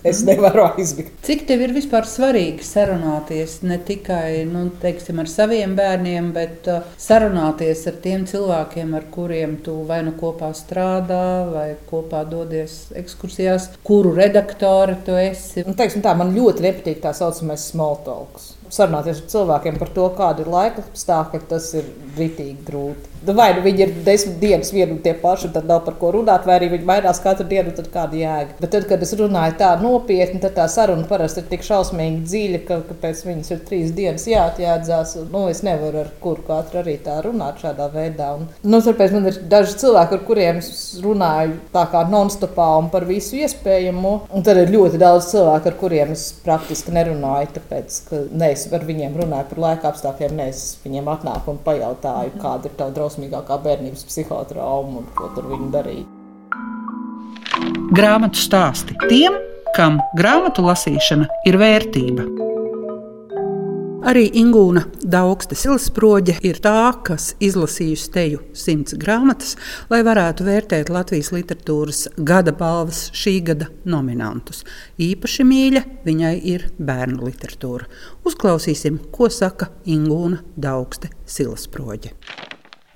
Es 0.07 0.21
nevaru 0.27 0.65
aizmigt. 0.69 1.13
Cik 1.25 1.45
tev 1.49 1.63
ir 1.65 1.73
vispār 1.75 2.07
svarīgi 2.09 2.65
sarunāties 2.65 3.59
ne 3.67 3.77
tikai 3.87 4.43
nu, 4.49 4.67
teiksim, 4.81 5.21
ar 5.21 5.29
saviem 5.31 5.75
bērniem, 5.77 6.31
bet 6.35 6.69
uh, 6.71 6.87
sarunāties 7.01 7.83
ar 7.91 7.99
tiem 8.03 8.25
cilvēkiem, 8.29 8.95
ar 8.97 9.09
kuriem 9.13 9.57
tu 9.65 9.81
vai 9.89 10.01
nu 10.07 10.15
kopā 10.19 10.51
strādā, 10.57 11.25
vai 11.51 11.67
kopā 11.89 12.23
dodies 12.29 12.79
ekskursijās, 12.97 13.71
kuru 13.87 14.15
redaktori 14.17 14.97
tu 15.05 15.17
esi? 15.19 15.65
Nu, 15.67 15.77
teiksim 15.77 16.05
tā, 16.05 16.15
man 16.17 16.33
ļoti 16.37 16.67
nepatīk 16.67 17.03
tā 17.03 17.13
saucamais 17.17 17.69
small 17.71 18.01
talks 18.05 18.55
sarunāties 18.71 19.21
ar 19.21 19.31
cilvēkiem 19.33 19.79
par 19.79 19.91
to, 19.95 20.07
kāda 20.15 20.45
ir 20.45 20.51
laika 20.51 20.85
apstākļi, 20.85 21.41
tas 21.51 21.71
ir 21.77 21.87
ritīgi 22.17 22.67
grūti. 22.67 23.10
Nu, 23.21 23.35
vai 23.37 23.51
nu 23.53 23.61
viņi 23.61 23.83
ir 23.85 23.91
desmit 24.05 24.39
dienas 24.41 24.71
vieni 24.73 24.95
un 24.95 25.01
tie 25.03 25.13
paši, 25.17 25.51
tad 25.53 25.67
nav 25.69 25.83
par 25.85 25.97
ko 26.01 26.09
runāt, 26.15 26.45
vai 26.49 26.55
arī 26.57 26.71
viņi 26.71 26.87
mainās 26.89 27.21
katru 27.21 27.45
dienu, 27.49 27.73
tad 27.77 27.91
kāda 27.93 28.17
jēga. 28.17 28.55
Bet 28.57 28.71
tad, 28.73 28.87
kad 28.89 29.03
es 29.05 29.13
runāju 29.19 29.57
tā 29.59 29.69
nopietni, 29.81 30.41
tad 30.41 30.55
tā 30.57 30.65
saruna 30.71 31.05
parasti 31.09 31.43
ir 31.43 31.49
tik 31.51 31.65
šausmīgi 31.67 32.23
dziļa, 32.25 32.61
ka, 32.65 32.79
ka 32.87 32.97
pēc 33.03 33.21
viņas 33.27 33.53
ir 33.53 33.61
trīs 33.67 33.93
dienas 33.97 34.25
jāatjēdzās. 34.29 35.13
Nu, 35.29 35.43
es 35.51 35.61
nevaru 35.65 36.01
ar 36.01 36.09
kuru 36.23 36.45
katru 36.47 36.81
arī 36.81 36.95
tā 37.05 37.19
runāt 37.21 37.61
šādā 37.61 37.91
veidā. 37.93 38.31
Un, 38.39 38.47
nu, 38.65 38.81
tāpēc 38.81 39.13
man 39.13 39.29
ir 39.29 39.37
daži 39.51 39.77
cilvēki, 39.83 40.17
ar 40.17 40.25
kuriem 40.25 40.63
es 40.63 40.71
runāju 41.05 41.59
tā 41.75 41.85
kā 41.93 42.01
non-stopā 42.09 42.71
un 42.81 42.89
par 42.93 43.05
visu 43.09 43.37
iespējamo. 43.43 44.15
Un 44.33 44.47
tad 44.47 44.63
ir 44.63 44.73
ļoti 44.73 45.01
daudz 45.01 45.29
cilvēku, 45.35 45.69
ar 45.69 45.79
kuriem 45.83 46.15
es 46.17 46.25
praktiski 46.41 46.97
nerunāju, 46.97 47.53
tāpēc, 47.59 48.01
ka 48.09 48.23
ne, 48.31 48.51
es 48.55 48.65
ar 48.73 48.89
viņiem 48.89 49.21
runāju 49.21 49.51
par 49.53 49.63
laika 49.67 49.93
apstākļiem, 49.93 50.35
ne 50.41 50.49
es 50.49 50.65
viņiem 50.81 51.13
atnāku 51.13 51.53
un 51.53 51.61
pajautāju, 51.65 52.35
kāda 52.41 52.69
ir 52.69 52.77
tava 52.79 52.97
drausmīgākā 53.11 53.59
bērnības 53.63 54.05
psihotrauma 54.07 55.01
un 55.01 55.09
ko 55.15 55.31
tur 55.35 55.49
viņi 55.51 55.71
darīja. 55.73 56.05
Grāmatu 57.91 58.39
stāsti 58.39 58.95
tiem, 59.09 59.35
kam 59.75 59.99
grāmatu 60.17 60.63
lasīšana 60.63 61.27
ir 61.47 61.59
vērtība. 61.59 62.27
Arī 64.01 64.23
Ingūna 64.33 64.81
Daugste 65.05 65.53
Silsproģe 65.53 66.39
ir 66.41 66.57
tā, 66.63 66.89
kas 67.05 67.35
izlasījusi 67.37 68.07
teju 68.11 68.39
simts 68.57 68.95
grāmatas, 68.97 69.53
lai 69.91 69.99
varētu 70.01 70.47
vērtēt 70.47 70.89
Latvijas 70.89 71.29
literatūras 71.35 72.07
gada 72.17 72.49
balvas 72.57 73.11
šī 73.13 73.35
gada 73.51 73.69
nominantus. 73.85 74.63
Īpaši 74.97 75.45
mīļa 75.45 75.83
viņai 76.07 76.33
ir 76.49 76.71
bērnu 76.81 77.29
literatūra. 77.29 77.85
Uzklausīsim, 78.25 78.97
ko 79.13 79.29
saka 79.29 79.69
Ingūna 79.85 80.41
Daugste 80.57 81.13
Silsproģe. 81.29 82.15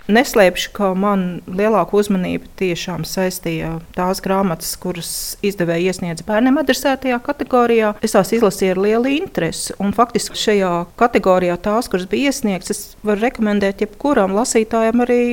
Neslēpšu, 0.05 0.69
ka 0.75 0.91
man 0.93 1.25
lielāku 1.49 1.97
uzmanību 1.97 2.51
tiešām 2.59 3.05
saistīja 3.09 3.79
tās 3.97 4.21
grāmatas, 4.21 4.75
kuras 4.77 5.09
izdevēja 5.45 5.89
iesniedz 5.89 6.25
bērniem 6.27 6.59
adresētajā 6.61 7.17
kategorijā. 7.25 7.95
Es 8.05 8.13
tās 8.13 8.33
izlasīju 8.37 8.75
ar 8.75 8.81
lielu 8.85 9.15
interesi. 9.15 9.73
Un 9.81 9.95
faktiski 9.97 10.37
šajā 10.37 10.73
kategorijā 11.01 11.57
tās, 11.57 11.89
kuras 11.89 12.05
bija 12.11 12.29
iesniegtas, 12.29 12.75
es 12.75 13.05
varu 13.05 13.25
rekomendēt 13.25 13.81
jebkuram 13.81 14.37
lasītājam 14.37 15.01
arī 15.07 15.23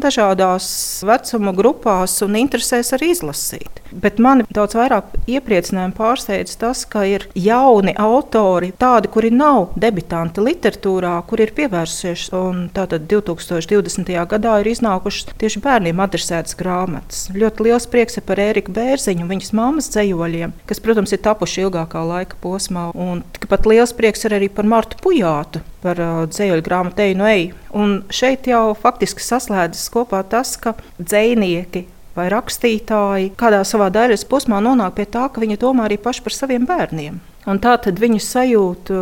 dažādās 0.00 0.66
vecuma 1.04 1.52
grupās 1.56 2.14
un 2.24 2.38
interesēs 2.38 2.92
arī 2.96 3.12
izlasīt. 3.12 3.82
Bet 3.92 4.20
mani 4.22 4.46
daudz 4.48 4.76
vairāk 4.78 5.10
iepriecināja 5.28 5.90
un 5.90 5.94
pārsteidza 5.96 6.56
tas, 6.62 6.84
ka 6.88 7.04
ir 7.08 7.26
jauni 7.36 7.92
autori, 8.00 8.72
tādi, 8.78 9.10
kuri 9.12 9.32
nav 9.34 9.74
debitanti 9.76 10.44
literatūrā, 10.44 11.14
kur 11.28 11.42
ir 11.44 11.52
pievērsušies. 11.56 12.30
Tātad 12.76 13.04
2020 13.10 14.12
gadā 14.32 14.54
ir 14.62 14.70
iznākušas 14.72 15.34
tieši 15.40 15.62
bērniem 15.64 16.00
adresētas 16.04 16.56
grāmatas. 16.58 17.26
Ļoti 17.36 17.68
liels 17.68 17.88
prieks 17.92 18.16
ir 18.16 18.26
par 18.28 18.40
Ēriku 18.40 18.72
Bērziņu 18.76 19.26
un 19.26 19.32
viņas 19.34 19.52
mammas 19.56 19.90
dzējoļiem, 19.92 20.56
kas, 20.68 20.80
protams, 20.84 21.12
ir 21.12 21.22
tapuši 21.26 21.66
ilgākā 21.66 22.06
laika 22.08 22.40
posmā. 22.42 22.88
Un 22.96 23.24
tikpat 23.36 23.68
liels 23.68 23.92
prieks 23.96 24.24
ir 24.28 24.38
arī 24.38 24.48
par 24.52 24.68
Martu 24.68 25.00
Pujātu, 25.04 25.60
par 25.82 26.00
uh, 26.02 26.22
dzējoļu 26.30 26.64
grāmatu 26.66 27.04
Eju 27.04 27.18
no 27.20 27.28
Eju. 27.30 27.56
Un 27.76 27.96
šeit 28.12 28.48
jau 28.50 28.72
faktiski 28.78 29.24
saslēdzas 29.24 29.90
kopā 29.92 30.22
tas, 30.28 30.54
ka 30.60 30.76
dzējnieki 31.00 31.86
vai 32.16 32.28
rakstītāji 32.32 33.32
kādā 33.40 33.62
savā 33.66 33.88
daļas 33.92 34.26
posmā 34.28 34.60
nonāk 34.64 34.98
pie 34.98 35.08
tā, 35.08 35.28
ka 35.32 35.42
viņi 35.42 35.60
domā 35.60 35.88
arī 35.88 35.98
paši 36.00 36.24
par 36.26 36.36
saviem 36.36 36.68
bērniem. 36.68 37.18
Un 37.48 37.58
tā 37.58 37.74
tad 37.82 37.98
viņi 37.98 38.20
sajūt 38.22 38.92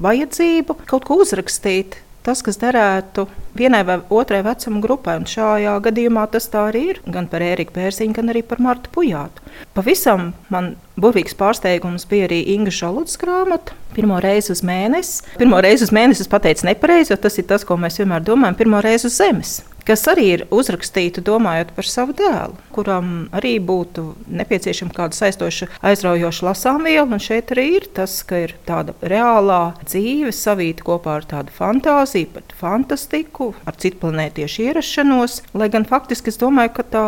vajadzību 0.00 0.78
kaut 0.88 1.04
ko 1.08 1.18
uzrakstīt, 1.20 1.98
tas, 2.22 2.42
kas 2.44 2.58
derētu 2.60 3.26
vienai 3.58 3.82
vai 3.86 3.98
otrai 4.14 4.40
vecuma 4.46 4.80
grupai. 4.82 5.18
Un 5.20 5.28
šajā 5.28 5.74
gadījumā 5.84 6.24
tas 6.32 6.48
tā 6.52 6.68
arī 6.70 6.84
ir. 6.92 7.02
Gan 7.04 7.28
par 7.30 7.44
Ēriku 7.44 7.74
Bērziņu, 7.76 8.16
gan 8.16 8.32
arī 8.32 8.44
par 8.46 8.62
Martu 8.62 8.92
Pujātu. 8.94 9.44
Pavisam 9.76 10.30
man 10.52 10.74
burvīgs 10.96 11.36
pārsteigums 11.38 12.06
bija 12.08 12.30
arī 12.30 12.42
Inga 12.54 12.74
Žaludas 12.74 13.18
grāmata. 13.20 13.76
Pirmo 13.96 14.20
reizi 14.22 14.52
uz 14.54 14.62
mēnesi. 14.66 15.22
Pirmo 15.40 15.60
reizi 15.64 15.88
uz 15.88 15.92
mēnesi 15.94 16.24
es 16.24 16.30
pateicu 16.32 16.68
nepareizi, 16.68 17.12
jo 17.12 17.20
tas 17.20 17.38
ir 17.38 17.48
tas, 17.50 17.66
ko 17.68 17.76
mēs 17.80 18.00
vienmēr 18.00 18.24
domājam. 18.26 18.58
Pirmo 18.58 18.80
reizi 18.84 19.08
uz 19.10 19.18
zemes 19.20 19.60
kas 19.86 20.04
arī 20.10 20.26
ir 20.36 20.44
uzrakstīta 20.52 21.24
domājot 21.24 21.72
par 21.76 21.88
savu 21.88 22.16
dēlu, 22.18 22.56
kuram 22.74 23.12
arī 23.34 23.56
būtu 23.62 24.04
nepieciešama 24.32 24.94
kāda 24.96 25.18
saistoša, 25.18 25.68
aizraujoša 25.90 26.46
lasāmviela. 26.48 27.20
Šeit 27.22 27.52
arī 27.54 27.66
ir 27.78 27.88
tas, 27.94 28.18
ka 28.26 28.44
ir 28.46 28.54
tāda 28.68 28.94
reālā 29.02 29.74
dzīve 29.84 30.32
savīta 30.34 30.86
kopā 30.86 31.18
ar 31.20 31.26
tādu 31.28 31.54
fantāziju, 31.56 32.30
pat 32.36 32.54
fantastiku, 32.58 33.52
ar 33.68 33.78
citplanētiešu 33.82 34.66
ierašanos. 34.68 35.40
Lai 35.58 35.68
gan 35.72 35.86
faktiski 35.88 36.32
es 36.32 36.40
domāju, 36.40 36.74
ka 36.78 36.86
tā 36.94 37.06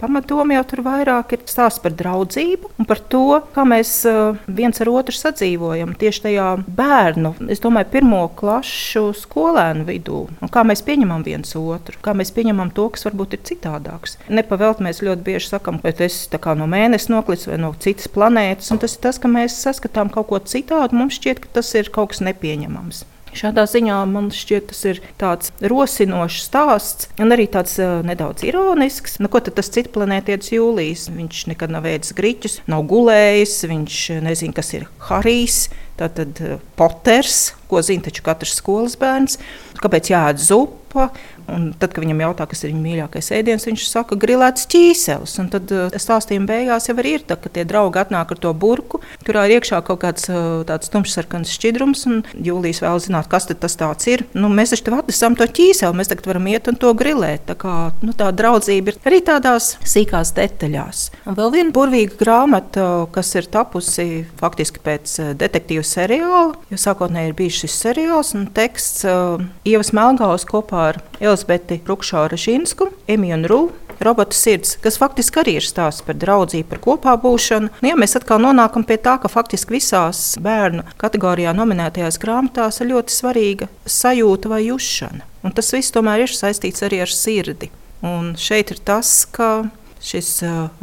pamatoma 0.00 0.58
jau 0.58 0.64
tur 0.72 0.84
vairāk 0.86 1.36
ir 1.36 1.44
stāsts 1.50 1.82
par 1.84 1.94
draudzību 1.96 2.74
un 2.78 2.88
par 2.88 3.00
to, 3.12 3.40
kā 3.54 3.66
mēs 3.68 3.96
uh, 4.08 4.38
viens 4.46 4.80
ar 4.82 4.90
otru 4.92 5.16
sadzīvojam 5.16 5.94
tieši 6.00 6.26
tajā 6.28 6.48
bērnu, 6.66 7.34
es 7.52 7.62
domāju, 7.64 7.90
pirmo 7.94 8.24
klašu 8.38 9.10
skolēnu 9.18 9.86
vidū 9.88 10.24
un 10.40 10.52
kā 10.52 10.64
mēs 10.66 10.84
pieņemam 10.86 11.24
viens 11.26 11.54
otru. 11.58 11.98
Kā 12.04 12.13
mēs 12.18 12.32
pieņemam 12.34 12.72
to, 12.76 12.88
kas 12.94 13.06
varbūt 13.08 13.36
ir 13.36 13.44
citādāks. 13.50 14.18
Nepavēlt 14.28 14.82
mēs 14.84 15.02
ļoti 15.04 15.26
bieži 15.26 15.50
sakām, 15.52 15.80
ka 15.82 15.94
tas 15.96 16.20
ir 16.26 16.52
no 16.60 16.68
mēneša 16.70 17.12
noklis 17.12 17.48
vai 17.50 17.58
no 17.60 17.74
citas 17.78 18.10
planētas, 18.12 18.70
un 18.74 18.82
tas 18.82 18.96
ir 18.96 19.04
tas, 19.08 19.18
ka 19.22 19.30
mēs 19.30 19.58
saskatām 19.64 20.12
kaut 20.14 20.30
ko 20.30 20.40
citādu. 20.40 20.96
Mums 20.98 21.18
šķiet, 21.20 21.44
ka 21.44 21.58
tas 21.60 21.74
ir 21.78 21.92
kaut 21.94 22.14
kas 22.14 22.24
nepieņemams. 22.24 23.04
Šādā 23.34 23.64
ziņā 23.66 23.96
man 24.06 24.28
šķiet, 24.30 24.68
tas 24.70 24.80
ir 24.86 25.00
tāds 25.18 25.50
rosinošs 25.58 26.44
stāsts, 26.46 27.08
un 27.18 27.34
arī 27.34 27.48
tāds 27.50 27.74
uh, 27.82 27.98
nedaudz 28.06 28.44
ironisks. 28.46 29.18
Nu, 29.18 29.30
ko 29.30 29.42
tad 29.42 29.56
tas 29.58 29.72
cits 29.74 29.90
planētietis 29.94 30.52
Jūlijas? 30.54 31.08
Viņš 31.10 31.40
nekad 31.50 31.74
nav 31.74 31.88
ēdis 31.90 32.14
grīķus, 32.14 32.60
nav 32.70 32.86
gulējis, 32.90 33.56
viņš 33.70 33.98
nezina, 34.22 34.54
kas 34.54 34.70
ir 34.78 34.86
Harijs. 35.08 35.64
Tātad 35.98 36.38
uh, 36.46 36.62
Poters, 36.78 37.56
ko 37.70 37.82
zina 37.82 38.06
taču 38.06 38.22
katrs 38.26 38.54
skolas 38.60 38.94
bērns, 38.98 39.40
kāpēc 39.82 40.14
jāēd 40.14 40.42
zupa. 40.42 41.10
Un 41.50 41.72
tad, 41.76 41.92
kad 41.92 42.04
viņam 42.04 42.22
jautā, 42.24 42.46
kas 42.48 42.64
ir 42.64 42.72
viņa 42.72 42.82
mīļākais 42.84 43.30
ēdiens, 43.36 43.66
viņš 43.68 43.84
saka, 43.90 44.16
grilēts 44.20 44.68
ķīselis. 44.72 45.36
Un 45.42 45.50
tad 45.52 45.72
uh, 45.74 45.92
stāstījuma 45.92 46.48
beigās 46.48 46.88
jau 46.88 46.96
ir 47.04 47.24
tā, 47.28 47.36
ka 47.40 47.52
tie 47.52 47.66
draugi 47.68 48.00
atnāk 48.00 48.32
ar 48.32 48.40
to 48.40 48.52
burku, 48.56 49.00
kurā 49.26 49.44
ir 49.46 49.58
iekšā 49.58 49.82
kaut 49.84 50.00
kāds 50.04 50.30
uh, 50.32 50.62
tāds 50.68 50.90
tumšsarkans 50.92 51.52
šķidrums. 51.52 52.06
Jūlijas 52.44 52.80
vēl 52.84 53.02
zināt, 53.04 53.28
kas 53.32 53.48
tas 53.50 53.76
ir. 54.10 54.24
Nu, 54.36 54.48
mēs 54.52 54.72
taču 54.72 54.86
tev 54.88 54.98
atnesam 54.98 55.36
to 55.38 55.46
ķīseli, 55.46 55.96
mēs 55.98 56.10
tagad 56.10 56.28
varam 56.30 56.48
iet 56.50 56.68
un 56.70 56.78
to 56.80 56.92
grilēt. 56.96 57.44
Tā, 57.50 57.58
kā, 57.60 57.74
nu, 58.04 58.14
tā 58.16 58.30
draudzība 58.34 58.94
ir 58.94 59.00
arī 59.08 59.20
tādās 59.24 59.74
sīkās 59.84 60.32
detaļās. 60.36 61.04
Un 61.28 61.38
vēl 61.38 61.52
viena 61.58 61.74
burvīga 61.74 62.18
grāmata, 62.20 62.88
kas 63.14 63.34
ir 63.38 63.50
tapusi 63.52 64.24
faktiski 64.40 64.82
pēc 64.84 65.16
uh, 65.20 65.32
detektīvu 65.38 65.84
seriāla, 65.86 66.54
jo 66.72 66.80
sākotnēji 66.80 67.32
ir 67.32 67.38
bijis 67.38 67.62
šis 67.64 67.78
seriāls 67.84 68.34
un 68.38 68.48
teksts 68.54 69.04
uh, 69.08 69.44
Ievas 69.68 69.92
Melngāvas 69.96 70.46
kopā 70.48 70.88
ar 70.92 71.00
Elizabeti 71.34 71.80
Rukšāra 71.86 72.38
Žinsku, 72.38 72.92
Emiju 73.10 73.40
Rū. 73.50 73.62
Robota 74.00 74.34
sirds, 74.36 74.76
kas 74.82 74.98
faktiski 74.98 75.40
arī 75.42 75.54
ir 75.58 75.66
stāsts 75.66 76.02
par 76.06 76.16
draudzību, 76.18 76.66
par 76.70 76.80
kopā 76.82 77.14
būšanu. 77.22 77.70
Nu, 77.82 77.88
ja 77.88 77.96
mēs 77.98 78.16
atkal 78.18 78.42
nonākam 78.42 78.82
pie 78.86 78.98
tā, 79.02 79.16
ka 79.22 79.30
faktiski 79.30 79.76
visās 79.76 80.22
bērnu 80.42 80.82
kategorijā 80.98 81.54
nominētajās 81.54 82.18
grāmatās 82.22 82.82
ir 82.82 82.90
ļoti 82.90 83.14
svarīga 83.14 83.70
sajūta 83.86 84.50
vai 84.50 84.64
jušana. 84.66 85.26
Un 85.46 85.54
tas 85.54 85.70
viss 85.74 85.94
tomēr 85.94 86.26
ir 86.26 86.34
saistīts 86.34 86.86
arī 86.86 87.02
ar 87.02 87.10
sirdi. 87.10 87.70
Un 88.04 88.34
šeit 88.38 88.74
ir 88.74 88.82
tas, 88.84 89.24
ka 89.30 89.64
šis 90.04 90.30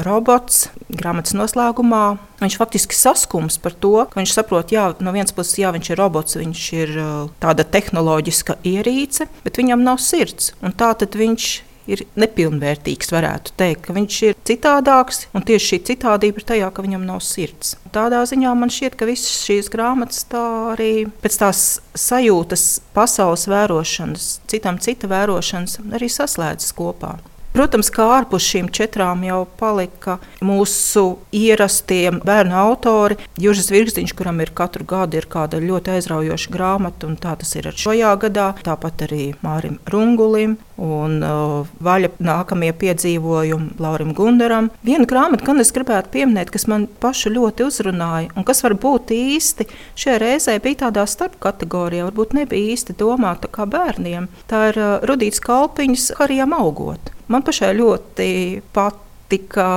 robots 0.02 0.68
grāmatas 0.90 1.36
noslēgumā. 1.38 2.04
Viņš 2.42 2.58
faktiski 2.58 2.98
saskums 2.98 3.60
par 3.62 3.76
to, 3.78 3.94
ka 4.10 4.20
viņš 4.20 4.36
saprot, 4.36 4.74
ka 4.74 5.06
no 5.06 5.14
vienas 5.16 5.36
puses 5.36 5.60
jā, 5.62 5.72
viņš 5.74 5.92
ir 5.94 6.02
robots, 6.02 6.40
viņš 6.42 6.68
ir 6.82 6.96
tāda 7.44 7.68
tehnoloģiska 7.68 8.60
ierīce, 8.68 9.30
bet 9.46 9.62
viņam 9.62 9.86
nav 9.86 10.02
sirds. 10.02 10.56
Un 10.66 10.74
tā 10.78 10.94
tad 10.98 11.18
viņš 11.20 11.52
ir 11.90 12.04
nepilnvērtīgs, 12.20 13.12
varētu 13.14 13.56
teikt, 13.60 13.84
ka 13.88 13.96
viņš 13.96 14.18
ir 14.28 14.38
citādāks, 14.48 15.26
un 15.36 15.46
tieši 15.48 15.72
šī 15.72 15.80
citādība 15.92 16.42
ir 16.42 16.48
tajā, 16.52 16.70
ka 16.74 16.86
viņam 16.86 17.08
nav 17.08 17.22
sirds. 17.26 17.76
Tādā 17.96 18.22
ziņā 18.30 18.54
man 18.58 18.74
šķiet, 18.74 18.98
ka 19.00 19.10
visas 19.10 19.42
šīs 19.48 19.72
grāmatas 19.74 20.24
tā 20.32 20.44
arī 20.76 20.92
pēc 21.24 21.40
tās 21.42 21.66
sajūtas, 21.98 22.68
pasaules 22.96 23.48
vērošanas, 23.52 24.32
citam 24.52 24.80
cita 24.82 25.10
vērošanas 25.12 25.80
arī 25.90 26.12
saslēdzas 26.12 26.78
kopā. 26.78 27.18
Protams, 27.52 27.90
kā 27.92 28.06
ārpus 28.16 28.46
šīm 28.48 28.70
četrām 28.72 29.26
jau 29.28 29.42
palika 29.60 30.14
mūsu 30.40 31.18
ierastie 31.36 32.06
bērnu 32.24 32.56
autori. 32.56 33.18
Juris 33.44 33.68
Virgstiņš, 33.74 34.14
kuram 34.16 34.40
ir 34.40 34.54
katru 34.56 34.88
gadu 34.88 35.20
ir 35.20 35.28
kāda 35.32 35.60
ļoti 35.60 35.98
aizraujoša 35.98 36.54
grāmata, 36.54 37.10
un 37.10 37.20
tā 37.20 37.36
tas 37.42 37.52
ir 37.60 37.68
ar 37.68 37.76
šajā 37.76 38.14
gadā. 38.24 38.48
Tāpat 38.64 39.04
arī 39.10 39.26
Mārim 39.44 39.82
Rungulim 39.92 40.56
un 40.82 41.20
uh, 41.28 41.68
vaļa 41.84 42.14
nākamie 42.24 42.72
piedzīvojumi 42.72 43.76
Laurim 43.84 44.16
Gundaram. 44.16 44.72
Viena 44.88 45.04
grāmata, 45.10 45.44
gan 45.52 45.60
es 45.60 45.76
gribētu 45.76 46.16
pieminēt, 46.16 46.56
kas 46.56 46.70
man 46.72 46.88
pašu 47.04 47.36
ļoti 47.36 47.68
uzrunāja, 47.68 48.32
un 48.32 48.48
kas 48.48 48.64
varbūt 48.64 49.12
īsti 49.12 49.68
šajā 50.00 50.20
reizē 50.24 50.56
bija 50.64 50.86
tādā 50.88 51.04
starpkategorijā, 51.04 52.08
varbūt 52.08 52.38
nebija 52.40 52.78
īsti 52.78 52.96
domāta 52.96 53.52
kā 53.52 53.68
bērniem. 53.68 54.32
Tā 54.48 54.70
ir 54.72 54.80
uh, 54.80 54.94
Rudīts 55.04 55.44
Kalpiņas 55.44 56.14
Harijam 56.22 56.56
augot. 56.56 57.12
Man 57.32 57.46
pašai 57.48 57.72
ļoti 57.78 58.28
patika 58.76 59.68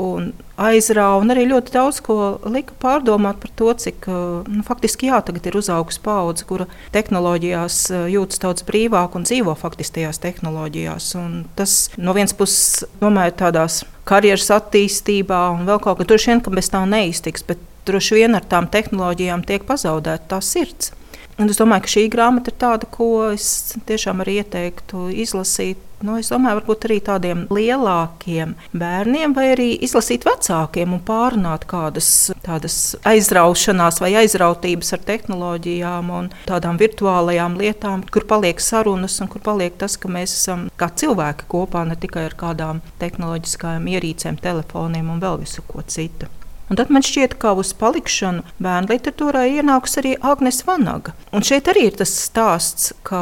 un 0.00 0.30
aizrāva, 0.60 1.18
un 1.20 1.32
arī 1.34 1.44
ļoti 1.50 1.74
daudz 1.74 1.98
ko 2.04 2.16
lika 2.48 2.76
pārdomāt 2.80 3.40
par 3.42 3.52
to, 3.58 3.72
cik 3.84 4.06
nu, 4.08 4.62
faktiski 4.66 5.10
jā, 5.10 5.18
tagad 5.26 5.48
ir 5.50 5.58
uzaugusi 5.58 6.00
paudze, 6.04 6.46
kura 6.48 6.68
tehnoloģijās 6.94 7.80
jūtas 8.12 8.42
daudz 8.44 8.64
brīvāk 8.68 9.18
un 9.18 9.26
dzīvo 9.28 9.56
faktiski 9.58 10.00
tajās 10.00 10.22
tehnoloģijās. 10.24 11.10
Un 11.20 11.44
tas 11.58 11.76
no 11.98 12.16
vienas 12.16 12.36
puses, 12.38 12.84
domāju, 13.02 13.36
tādās 13.44 13.82
karjeras 14.08 14.50
attīstībā 14.54 15.46
un 15.58 15.68
vēl 15.68 15.82
kaut 15.82 16.00
kā 16.00 16.08
tur 16.08 16.22
šodien, 16.22 16.44
ka 16.44 16.54
bez 16.54 16.70
tā 16.72 16.84
neiztiks, 16.88 17.44
bet 17.48 17.62
droši 17.88 18.22
vien 18.22 18.38
ar 18.38 18.44
tām 18.48 18.70
tehnoloģijām 18.72 19.44
tiek 19.48 19.66
pazaudēta 19.68 20.36
tā 20.36 20.44
sirds. 20.44 20.94
Un 21.38 21.50
es 21.50 21.58
domāju, 21.58 21.84
ka 21.86 21.92
šī 21.96 22.04
grāmata 22.12 22.52
ir 22.52 22.58
tāda, 22.62 22.86
ko 22.90 23.08
es 23.32 23.74
tiešām 23.88 24.22
arī 24.22 24.38
ieteiktu 24.42 25.08
izlasīt. 25.24 25.80
Nu, 26.04 26.18
es 26.20 26.28
domāju, 26.30 26.60
varbūt 26.60 26.84
arī 26.86 26.98
tādiem 27.02 27.46
lielākiem 27.54 28.52
bērniem, 28.76 29.34
vai 29.34 29.48
arī 29.54 29.70
izlasīt 29.86 30.26
vecākiem 30.28 30.92
un 30.94 31.00
pārunāt 31.06 31.64
kādas 31.70 32.10
tādas 32.44 32.76
aizraušanās 33.08 34.00
vai 34.02 34.12
aizrautības 34.20 34.92
ar 34.96 35.02
tehnoloģijām 35.08 36.12
un 36.18 36.30
tādām 36.48 36.78
virtuālajām 36.80 37.58
lietām, 37.60 38.04
kur 38.12 38.28
paliek 38.28 38.60
sarunas 38.60 39.16
un 39.24 39.32
kur 39.32 39.42
paliek 39.44 39.80
tas, 39.80 39.96
ka 39.96 40.12
mēs 40.12 40.36
esam 40.36 40.68
kā 40.80 40.90
cilvēki 40.92 41.48
kopā, 41.50 41.86
ne 41.88 41.96
tikai 42.00 42.28
ar 42.28 42.38
kādām 42.38 42.84
tehnoloģiskām 43.02 43.90
ierīcēm, 43.96 44.40
telefoniem 44.44 45.12
un 45.14 45.24
vēl 45.24 45.40
visu 45.44 45.64
ko 45.66 45.84
citu. 45.88 46.28
Un 46.70 46.78
tad 46.80 46.90
man 46.94 47.04
šķiet, 47.04 47.36
ka 47.40 47.52
uz 47.60 47.74
palikšanu 47.76 48.44
bērnu 48.64 48.88
literatūrā 48.94 49.44
ienāks 49.58 49.98
arī 50.00 50.14
Agnēs 50.24 50.62
Vanaga. 50.64 51.12
Un 51.36 51.44
šeit 51.44 51.68
arī 51.68 51.88
ir 51.90 51.98
tas 51.98 52.12
stāsts, 52.24 52.94
ka 53.04 53.20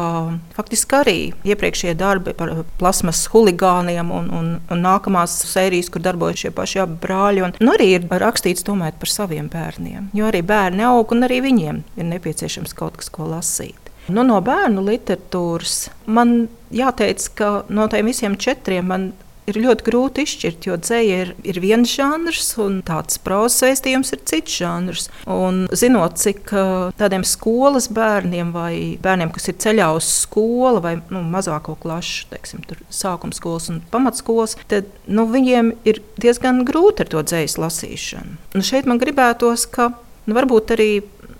faktiski 0.54 0.98
arī 1.00 1.16
iepriekšējie 1.48 1.96
darbi 1.98 2.36
par 2.38 2.54
plasmas 2.78 3.24
huligāniem 3.32 4.12
un, 4.14 4.30
un, 4.30 4.50
un 4.70 4.84
nākamās 4.86 5.34
sērijas, 5.50 5.90
kur 5.90 6.04
darbojas 6.04 6.44
šie 6.44 6.52
paši 6.54 6.84
abi 6.84 6.98
brāļi, 7.02 7.44
un, 7.48 7.56
un 7.58 7.72
arī 7.74 7.92
ir 7.96 8.06
rakstīts 8.22 8.66
tomēr 8.68 8.94
par 9.00 9.10
saviem 9.10 9.50
bērniem. 9.52 10.12
Jo 10.16 10.30
arī 10.30 10.44
bērni 10.46 10.86
aug 10.86 11.14
un 11.14 11.26
arī 11.26 11.42
viņiem 11.42 11.82
ir 11.98 12.10
nepieciešams 12.14 12.76
kaut 12.78 13.00
kas, 13.00 13.10
ko 13.10 13.26
lasīt. 13.34 13.78
Nu, 14.10 14.24
no 14.26 14.40
bērnu 14.42 14.82
literatūras 14.86 15.90
man 16.10 16.46
jāteic, 16.74 17.26
ka 17.38 17.50
no 17.70 17.86
tiem 17.90 18.08
visiem 18.10 18.38
četriem 18.38 18.88
man 18.90 19.12
ir 19.50 19.58
ļoti 19.58 19.86
grūti 19.86 20.24
izšķirt, 20.26 20.66
jo 20.68 20.76
dzēja 20.80 21.18
ir, 21.24 21.32
ir 21.48 21.58
viens 21.62 21.90
žanrs, 21.90 22.52
un 22.62 22.80
tāds 22.86 23.18
prozas 23.22 23.62
vēstījums 23.64 24.14
ir 24.14 24.22
cits 24.28 24.58
žanrs. 24.62 25.08
Un 25.30 25.64
zinot, 25.74 26.18
cik 26.22 26.52
tādiem 27.00 27.24
skolas 27.26 27.88
bērniem 27.92 28.52
vai 28.54 28.72
bērniem, 29.02 29.32
kas 29.34 29.50
ir 29.50 29.58
ceļā 29.62 29.90
uz 29.96 30.08
skolu 30.22 30.82
vai 30.84 30.96
nu, 31.12 31.24
mazāko 31.32 31.76
klašu, 31.82 32.28
teiksim, 32.32 32.62
sākuma 32.92 33.36
skolas 33.36 33.70
un 33.72 33.82
pamatskolas, 33.92 34.56
tad 34.70 34.90
nu, 35.06 35.26
viņiem 35.30 35.74
ir 35.88 36.02
diezgan 36.22 36.62
grūti 36.68 37.04
ar 37.04 37.12
to 37.12 37.24
dzējas 37.26 37.58
lasīšanu. 37.62 38.38
Un 38.56 38.66
šeit 38.66 38.88
man 38.88 39.02
gribētos, 39.02 39.66
ka 39.72 39.90
nu, 40.26 40.36
varbūt 40.38 40.74
arī 40.76 40.90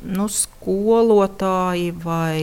nu, 0.03 0.27
skolotāji 0.27 1.93
vai 2.03 2.43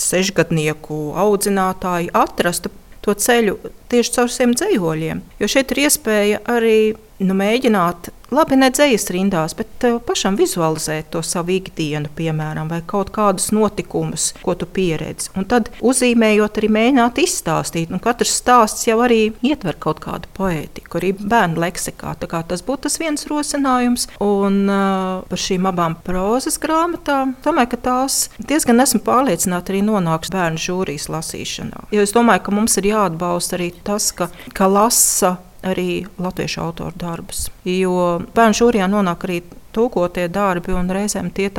sešgadnieku 0.00 1.00
audzinātāji 1.18 2.10
atrastu 2.16 2.72
to 3.04 3.14
ceļu 3.16 3.56
tieši 3.90 4.16
caur 4.16 4.32
šiem 4.32 4.54
dzīvoļiem. 4.58 5.22
Jo 5.40 5.50
šeit 5.50 5.72
ir 5.74 5.84
iespēja 5.86 6.40
arī 6.50 6.78
nu, 7.24 7.36
mēģināt 7.36 8.10
labi 8.34 8.58
nedzējas 8.60 9.08
rindās, 9.14 9.54
bet 9.58 9.86
uh, 9.86 9.98
pašam 10.04 10.38
vizualizēt 10.38 11.10
to 11.14 11.22
savu 11.26 11.56
ikdienu, 11.56 12.10
piemēram, 12.16 12.70
vai 12.70 12.80
kaut 12.86 13.12
kādus 13.14 13.50
notikumus, 13.54 14.30
ko 14.44 14.54
tu 14.58 14.68
pieredzi. 14.70 15.30
Un 15.38 15.46
tad 15.50 15.70
uzzīmējot, 15.80 16.60
arī 16.60 16.70
mēģināt 16.76 17.20
izstāstīt. 17.24 17.92
Un 17.94 18.02
katrs 18.02 18.36
stāsts 18.40 18.86
jau 18.88 19.00
arī 19.04 19.32
ietver 19.46 19.78
kaut 19.80 20.02
kādu 20.04 20.30
poētiku, 20.36 21.00
arī 21.00 21.12
bērnu 21.18 21.60
leksikā. 21.64 22.16
Tas 22.20 22.64
būtu 22.66 22.86
tas 22.86 22.98
viens 23.00 23.26
rosinājums. 23.30 24.08
Un 24.24 24.62
uh, 24.70 25.26
par 25.28 25.40
šīm 25.40 25.68
abām 25.70 25.96
prozas 26.04 26.58
grāmatām 26.62 27.36
domāju, 27.44 27.74
ka 27.74 27.82
tās 27.88 28.22
diezgan 28.38 28.82
esmu 28.82 29.02
pārliecināta 29.06 29.74
arī 29.74 29.82
nonāks 29.86 30.32
bērnu 30.32 30.60
žūrijas 30.60 31.10
lasīšanā. 31.12 31.86
Jo 31.94 32.06
es 32.06 32.14
domāju, 32.16 32.46
ka 32.46 32.56
mums 32.56 32.78
ir 32.80 32.90
jāatbalsta 32.92 33.58
arī 33.58 33.70
tas, 33.84 34.10
ka, 34.16 34.30
ka 34.56 34.68
lasa 34.70 35.36
arī 35.66 36.04
latviešu 36.18 36.60
autoru 36.64 36.96
darbus. 36.96 37.48
Jo 37.64 38.20
bērnu 38.34 38.56
žūrijā 38.56 38.88
nonāk 38.90 39.26
arī 39.26 39.40
tūkotie 39.74 40.28
darbi, 40.32 40.74
un 40.74 40.90
reizēm 40.90 41.30
tie 41.34 41.50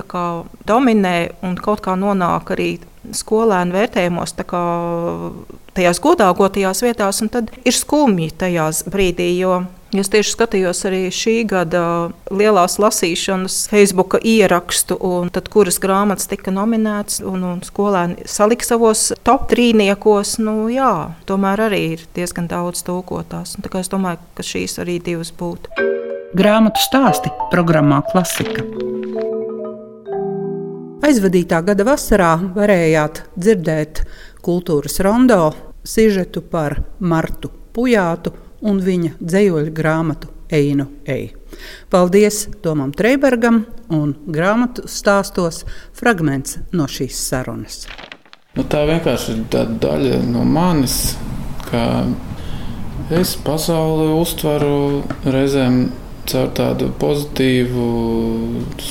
dominē 0.67 1.15
un 1.47 1.55
kaut 1.55 1.83
kā 1.85 1.95
nonāk 1.95 2.53
arī 2.55 2.71
skolēnu 3.15 3.75
vērtējumos, 3.75 4.35
kā 4.47 4.63
tajās 5.77 6.01
godāgotajās 6.03 6.83
vietās, 6.83 7.21
un 7.23 7.31
tad 7.33 7.51
ir 7.63 7.75
skumji 7.75 8.31
tajās 8.37 8.83
brīdī, 8.91 9.31
jo 9.39 9.63
Es 9.91 10.07
tieši 10.07 10.31
skatījos 10.31 10.85
arī 10.87 10.99
šī 11.11 11.33
gada 11.51 11.83
lielās 12.31 12.77
lasīšanas, 12.79 13.65
Facebook 13.67 14.15
ierakstu, 14.23 14.95
tad, 15.35 15.49
kuras 15.51 15.81
grāmatas 15.83 16.29
tika 16.31 16.53
nominētas, 16.55 17.19
un, 17.27 17.43
un 17.43 17.57
skolēni 17.67 18.23
salika 18.23 18.63
savos 18.69 19.09
top 19.27 19.49
trīniekos. 19.51 20.37
Nu, 20.39 20.69
jā, 20.71 21.11
tomēr 21.27 21.65
arī 21.67 21.81
ir 21.97 22.05
diezgan 22.15 22.47
daudz 22.47 22.85
tūkotās. 22.87 23.57
Es 23.59 23.91
domāju, 23.91 24.21
ka 24.37 24.45
šīs 24.47 24.77
arī 24.79 25.01
divas 25.03 25.33
būtu. 25.35 25.75
Grāmatu 26.39 26.79
stāsti 26.79 27.33
programmā 27.51 27.99
Klasika. 28.13 28.63
Aizvadītā 31.03 31.59
gada 31.67 31.83
vasarā 31.83 32.37
varējāt 32.55 33.25
dzirdēt 33.35 34.05
kultūras 34.45 35.01
rondo 35.03 35.49
sižetu 35.83 36.45
par 36.47 36.77
Martu 37.03 37.51
Pujātu 37.75 38.31
un 38.61 38.79
viņa 38.83 39.15
dzējoļu 39.19 39.73
grāmatu 39.75 40.31
Einu 40.51 40.87
Eju. 41.07 41.37
Paldies 41.91 42.47
Tomam 42.63 42.91
Treibergam 42.95 43.63
un 43.91 44.13
grāmatu 44.27 44.87
stāstos 44.91 45.63
fragments 45.97 46.57
no 46.75 46.87
šīs 46.91 47.19
sarunas. 47.29 47.85
Nu, 48.55 48.65
tā 48.67 48.83
vienkārši 48.87 49.37
ir 49.37 49.67
daļa 49.79 50.19
no 50.27 50.43
manis, 50.43 51.15
ka 51.69 52.03
es 53.15 53.37
pasauli 53.39 54.09
uztveru 54.15 55.03
reizēm 55.23 55.85
caur 56.31 56.51
tādu 56.55 56.91
pozitīvu, 57.01 57.85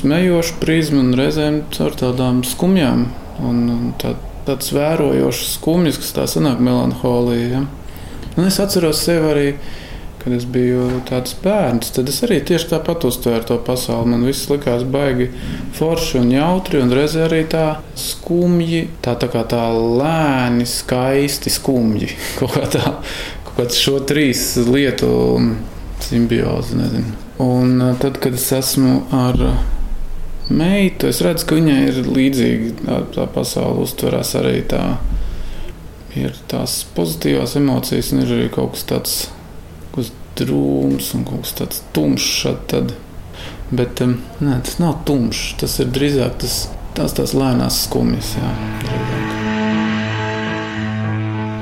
smejošu 0.01 0.57
prizmu, 0.63 1.05
un 1.05 1.13
reizēm 1.19 1.61
caur 1.77 1.97
tādām 1.97 2.41
skumjām 2.47 3.07
un 3.47 3.93
tā, 4.01 4.15
tāds 4.49 4.73
vērojošs 4.75 5.55
skumjas, 5.59 6.01
kas 6.01 6.17
tā 6.17 6.27
sanāk 6.31 6.61
melanholija. 6.65 7.61
Ja? 7.61 7.63
Un 8.37 8.47
es 8.47 8.59
atceros 8.63 9.01
sevi 9.05 9.31
arī, 9.31 9.47
kad 10.21 10.35
es 10.37 10.45
biju 10.45 11.01
tāds 11.09 11.35
bērns. 11.43 11.93
Tad 11.97 12.11
es 12.13 12.21
arī 12.27 12.41
tieši 12.47 12.71
tāpat 12.75 13.07
uztvēru 13.09 13.47
to 13.49 13.59
pasauli. 13.67 14.13
Man 14.13 14.27
viss 14.29 14.51
likās 14.51 14.85
baigi 14.85 15.31
forši 15.79 16.21
un 16.21 16.31
jautri, 16.35 16.83
un 16.85 16.93
reizē 16.95 17.25
arī 17.27 17.43
tā 17.51 17.65
skumji, 17.99 18.85
tā, 19.05 19.17
tā 19.21 19.31
kā 19.33 19.47
tā 19.49 19.65
lēni, 19.75 20.69
skaisti 20.69 21.53
skumji. 21.53 22.13
Kaut 22.39 22.57
kā 22.59 22.69
tā, 22.77 22.95
kaut 23.49 23.57
kā 23.57 23.69
šo 23.75 23.99
trīs 24.07 24.53
lietu 24.69 25.11
simbiozi, 26.05 26.79
nezinu. 26.79 27.17
Un 27.41 27.81
uh, 27.81 27.95
tad, 28.01 28.19
kad 28.21 28.37
es 28.37 28.51
esmu 28.53 28.99
ar 29.17 29.39
meitu, 30.51 31.09
es 31.09 31.21
redzu, 31.25 31.47
ka 31.49 31.57
viņai 31.57 31.79
ir 31.89 32.01
līdzīga 32.05 32.71
tā, 32.83 32.99
tā 33.15 33.27
pasaule, 33.33 33.87
uztverās 33.87 34.35
arī 34.41 34.61
tā 34.69 34.83
ir 36.19 36.35
tās 36.51 36.81
pozitīvās 36.97 37.57
emocijas, 37.61 38.13
un 38.15 38.25
ir 38.25 38.35
arī 38.39 38.49
kaut 38.55 38.75
kas 38.75 38.87
tāds 38.91 39.15
kas 39.95 40.11
drūms 40.41 41.13
un 41.19 41.25
kaut 41.29 41.47
kas 41.47 41.57
tāds 41.61 41.83
tumšs. 41.97 42.47
Tad. 42.71 42.95
Bet 43.71 44.03
nē, 44.03 44.61
tas 44.67 44.79
nav 44.83 45.03
tumšs. 45.09 45.55
Tas 45.63 45.79
ir 45.83 45.91
drīzāk 45.95 46.41
tas, 46.43 46.63
tās, 46.99 47.15
tās 47.19 47.35
lēnās 47.37 47.85
skumjas. 47.87 48.35
Jā, 48.39 48.55
drīzāk. 48.85 49.31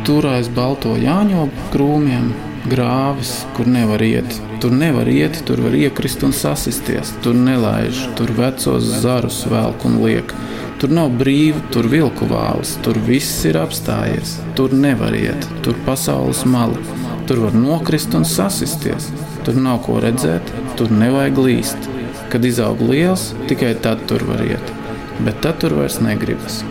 Tur 0.09 0.25
aiz 0.25 0.47
balto 0.49 0.95
jāņogu 0.97 1.67
krūmiem 1.75 2.31
grāvis, 2.69 3.43
kur 3.57 3.69
nevar 3.69 4.01
iet. 4.01 4.39
Tur 4.63 4.73
nevar 4.73 5.09
iet, 5.13 5.43
tur 5.47 5.61
var 5.61 5.77
iekrist 5.77 6.25
un 6.25 6.33
sasisties. 6.33 7.13
Tur 7.25 7.37
nelaiž, 7.37 8.07
tur 8.17 8.33
vecos 8.39 8.89
zarus 9.03 9.43
velk 9.53 9.85
un 9.85 10.01
liek. 10.01 10.33
Tur 10.79 10.93
nav 10.95 11.11
brīva, 11.19 11.59
tur 11.75 11.89
vilku 11.91 12.29
vāls, 12.31 12.77
tur 12.87 13.01
viss 13.03 13.41
ir 13.51 13.57
apstājies. 13.59 14.37
Tur 14.55 14.77
nevar 14.79 15.17
iet, 15.19 15.49
tur 15.67 15.75
pasaules 15.89 16.45
mala. 16.47 16.79
Tur 17.27 17.43
var 17.49 17.59
nokrist 17.59 18.15
un 18.15 18.23
sasisties. 18.23 19.11
Tur 19.43 19.59
nav 19.59 19.83
ko 19.89 19.99
redzēt, 20.07 20.55
tur 20.79 20.95
nevajag 20.95 21.45
līst. 21.49 21.93
Kad 22.31 22.47
izaug 22.47 22.87
liels, 22.93 23.33
tikai 23.51 23.75
tad 23.83 24.07
tur 24.07 24.23
var 24.31 24.47
iet. 24.47 24.75
Bet 25.19 25.43
tad 25.43 25.59
tur 25.65 25.81
vairs 25.81 25.99
negribas. 26.05 26.63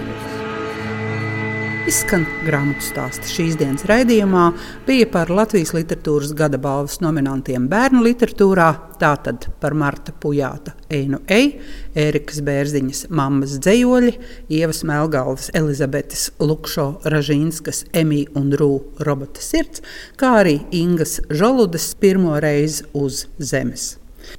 Izskan 1.88 2.26
grāmatu 2.44 2.84
stāsts 2.84 3.30
šīs 3.32 3.54
dienas 3.56 3.86
raidījumā, 3.88 4.50
bija 4.84 5.06
par 5.08 5.30
Latvijas 5.32 5.70
literatūras 5.72 6.34
gada 6.36 6.58
balvas 6.60 6.98
nominantiem 7.00 7.70
bērnu 7.72 8.02
literatūrā, 8.04 8.66
tātad 9.00 9.46
par 9.62 9.72
Marta 9.72 10.12
Pujāta 10.12 10.74
Einu 10.92 11.22
Ei, 11.32 11.54
Ērikas 11.96 12.42
Bērziņas 12.44 13.06
mammas 13.08 13.54
dzējoļi, 13.64 14.12
Ievas 14.58 14.84
Melgalvas, 14.90 15.48
Elizabetes 15.56 16.26
Lukšo 16.44 16.90
Ražīnskas, 17.08 17.86
Emī 17.96 18.26
un 18.36 18.52
Rū 18.60 18.74
robota 19.08 19.40
sirds, 19.48 19.80
kā 20.20 20.34
arī 20.42 20.58
Ingas 20.76 21.22
Žoludas 21.32 21.88
pirmo 22.04 22.36
reizi 22.44 22.84
uz 23.00 23.24
zemes. 23.40 23.94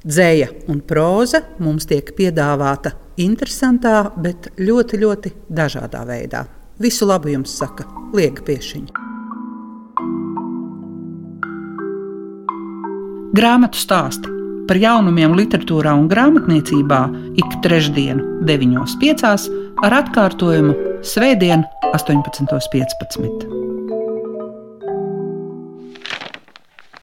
Dzēja 0.04 0.52
un 0.68 0.84
próza 0.84 1.46
mums 1.64 1.88
tiek 1.88 2.12
piedāvāta 2.12 2.92
interesantā, 3.16 4.04
bet 4.20 4.52
ļoti, 4.60 5.04
ļoti 5.06 5.36
dažādā 5.48 6.04
veidā. 6.12 6.44
Visu 6.78 7.06
labu 7.06 7.32
jums 7.32 7.50
saka 7.58 7.84
Liega 8.14 8.44
Piešiņa. 8.46 9.06
Grāmatu 13.38 13.78
stāsti 13.78 14.30
par 14.68 14.78
jaunumiem 14.78 15.34
literatūrā 15.38 15.94
un 15.98 16.06
grāmatniecībā 16.10 17.00
ik 17.40 17.58
trešdienu, 17.64 18.44
9.5. 18.46 19.48
ar 19.86 19.98
atkārtojumu 20.02 20.76
Svētdien, 21.06 21.66
18.15. 21.94 23.77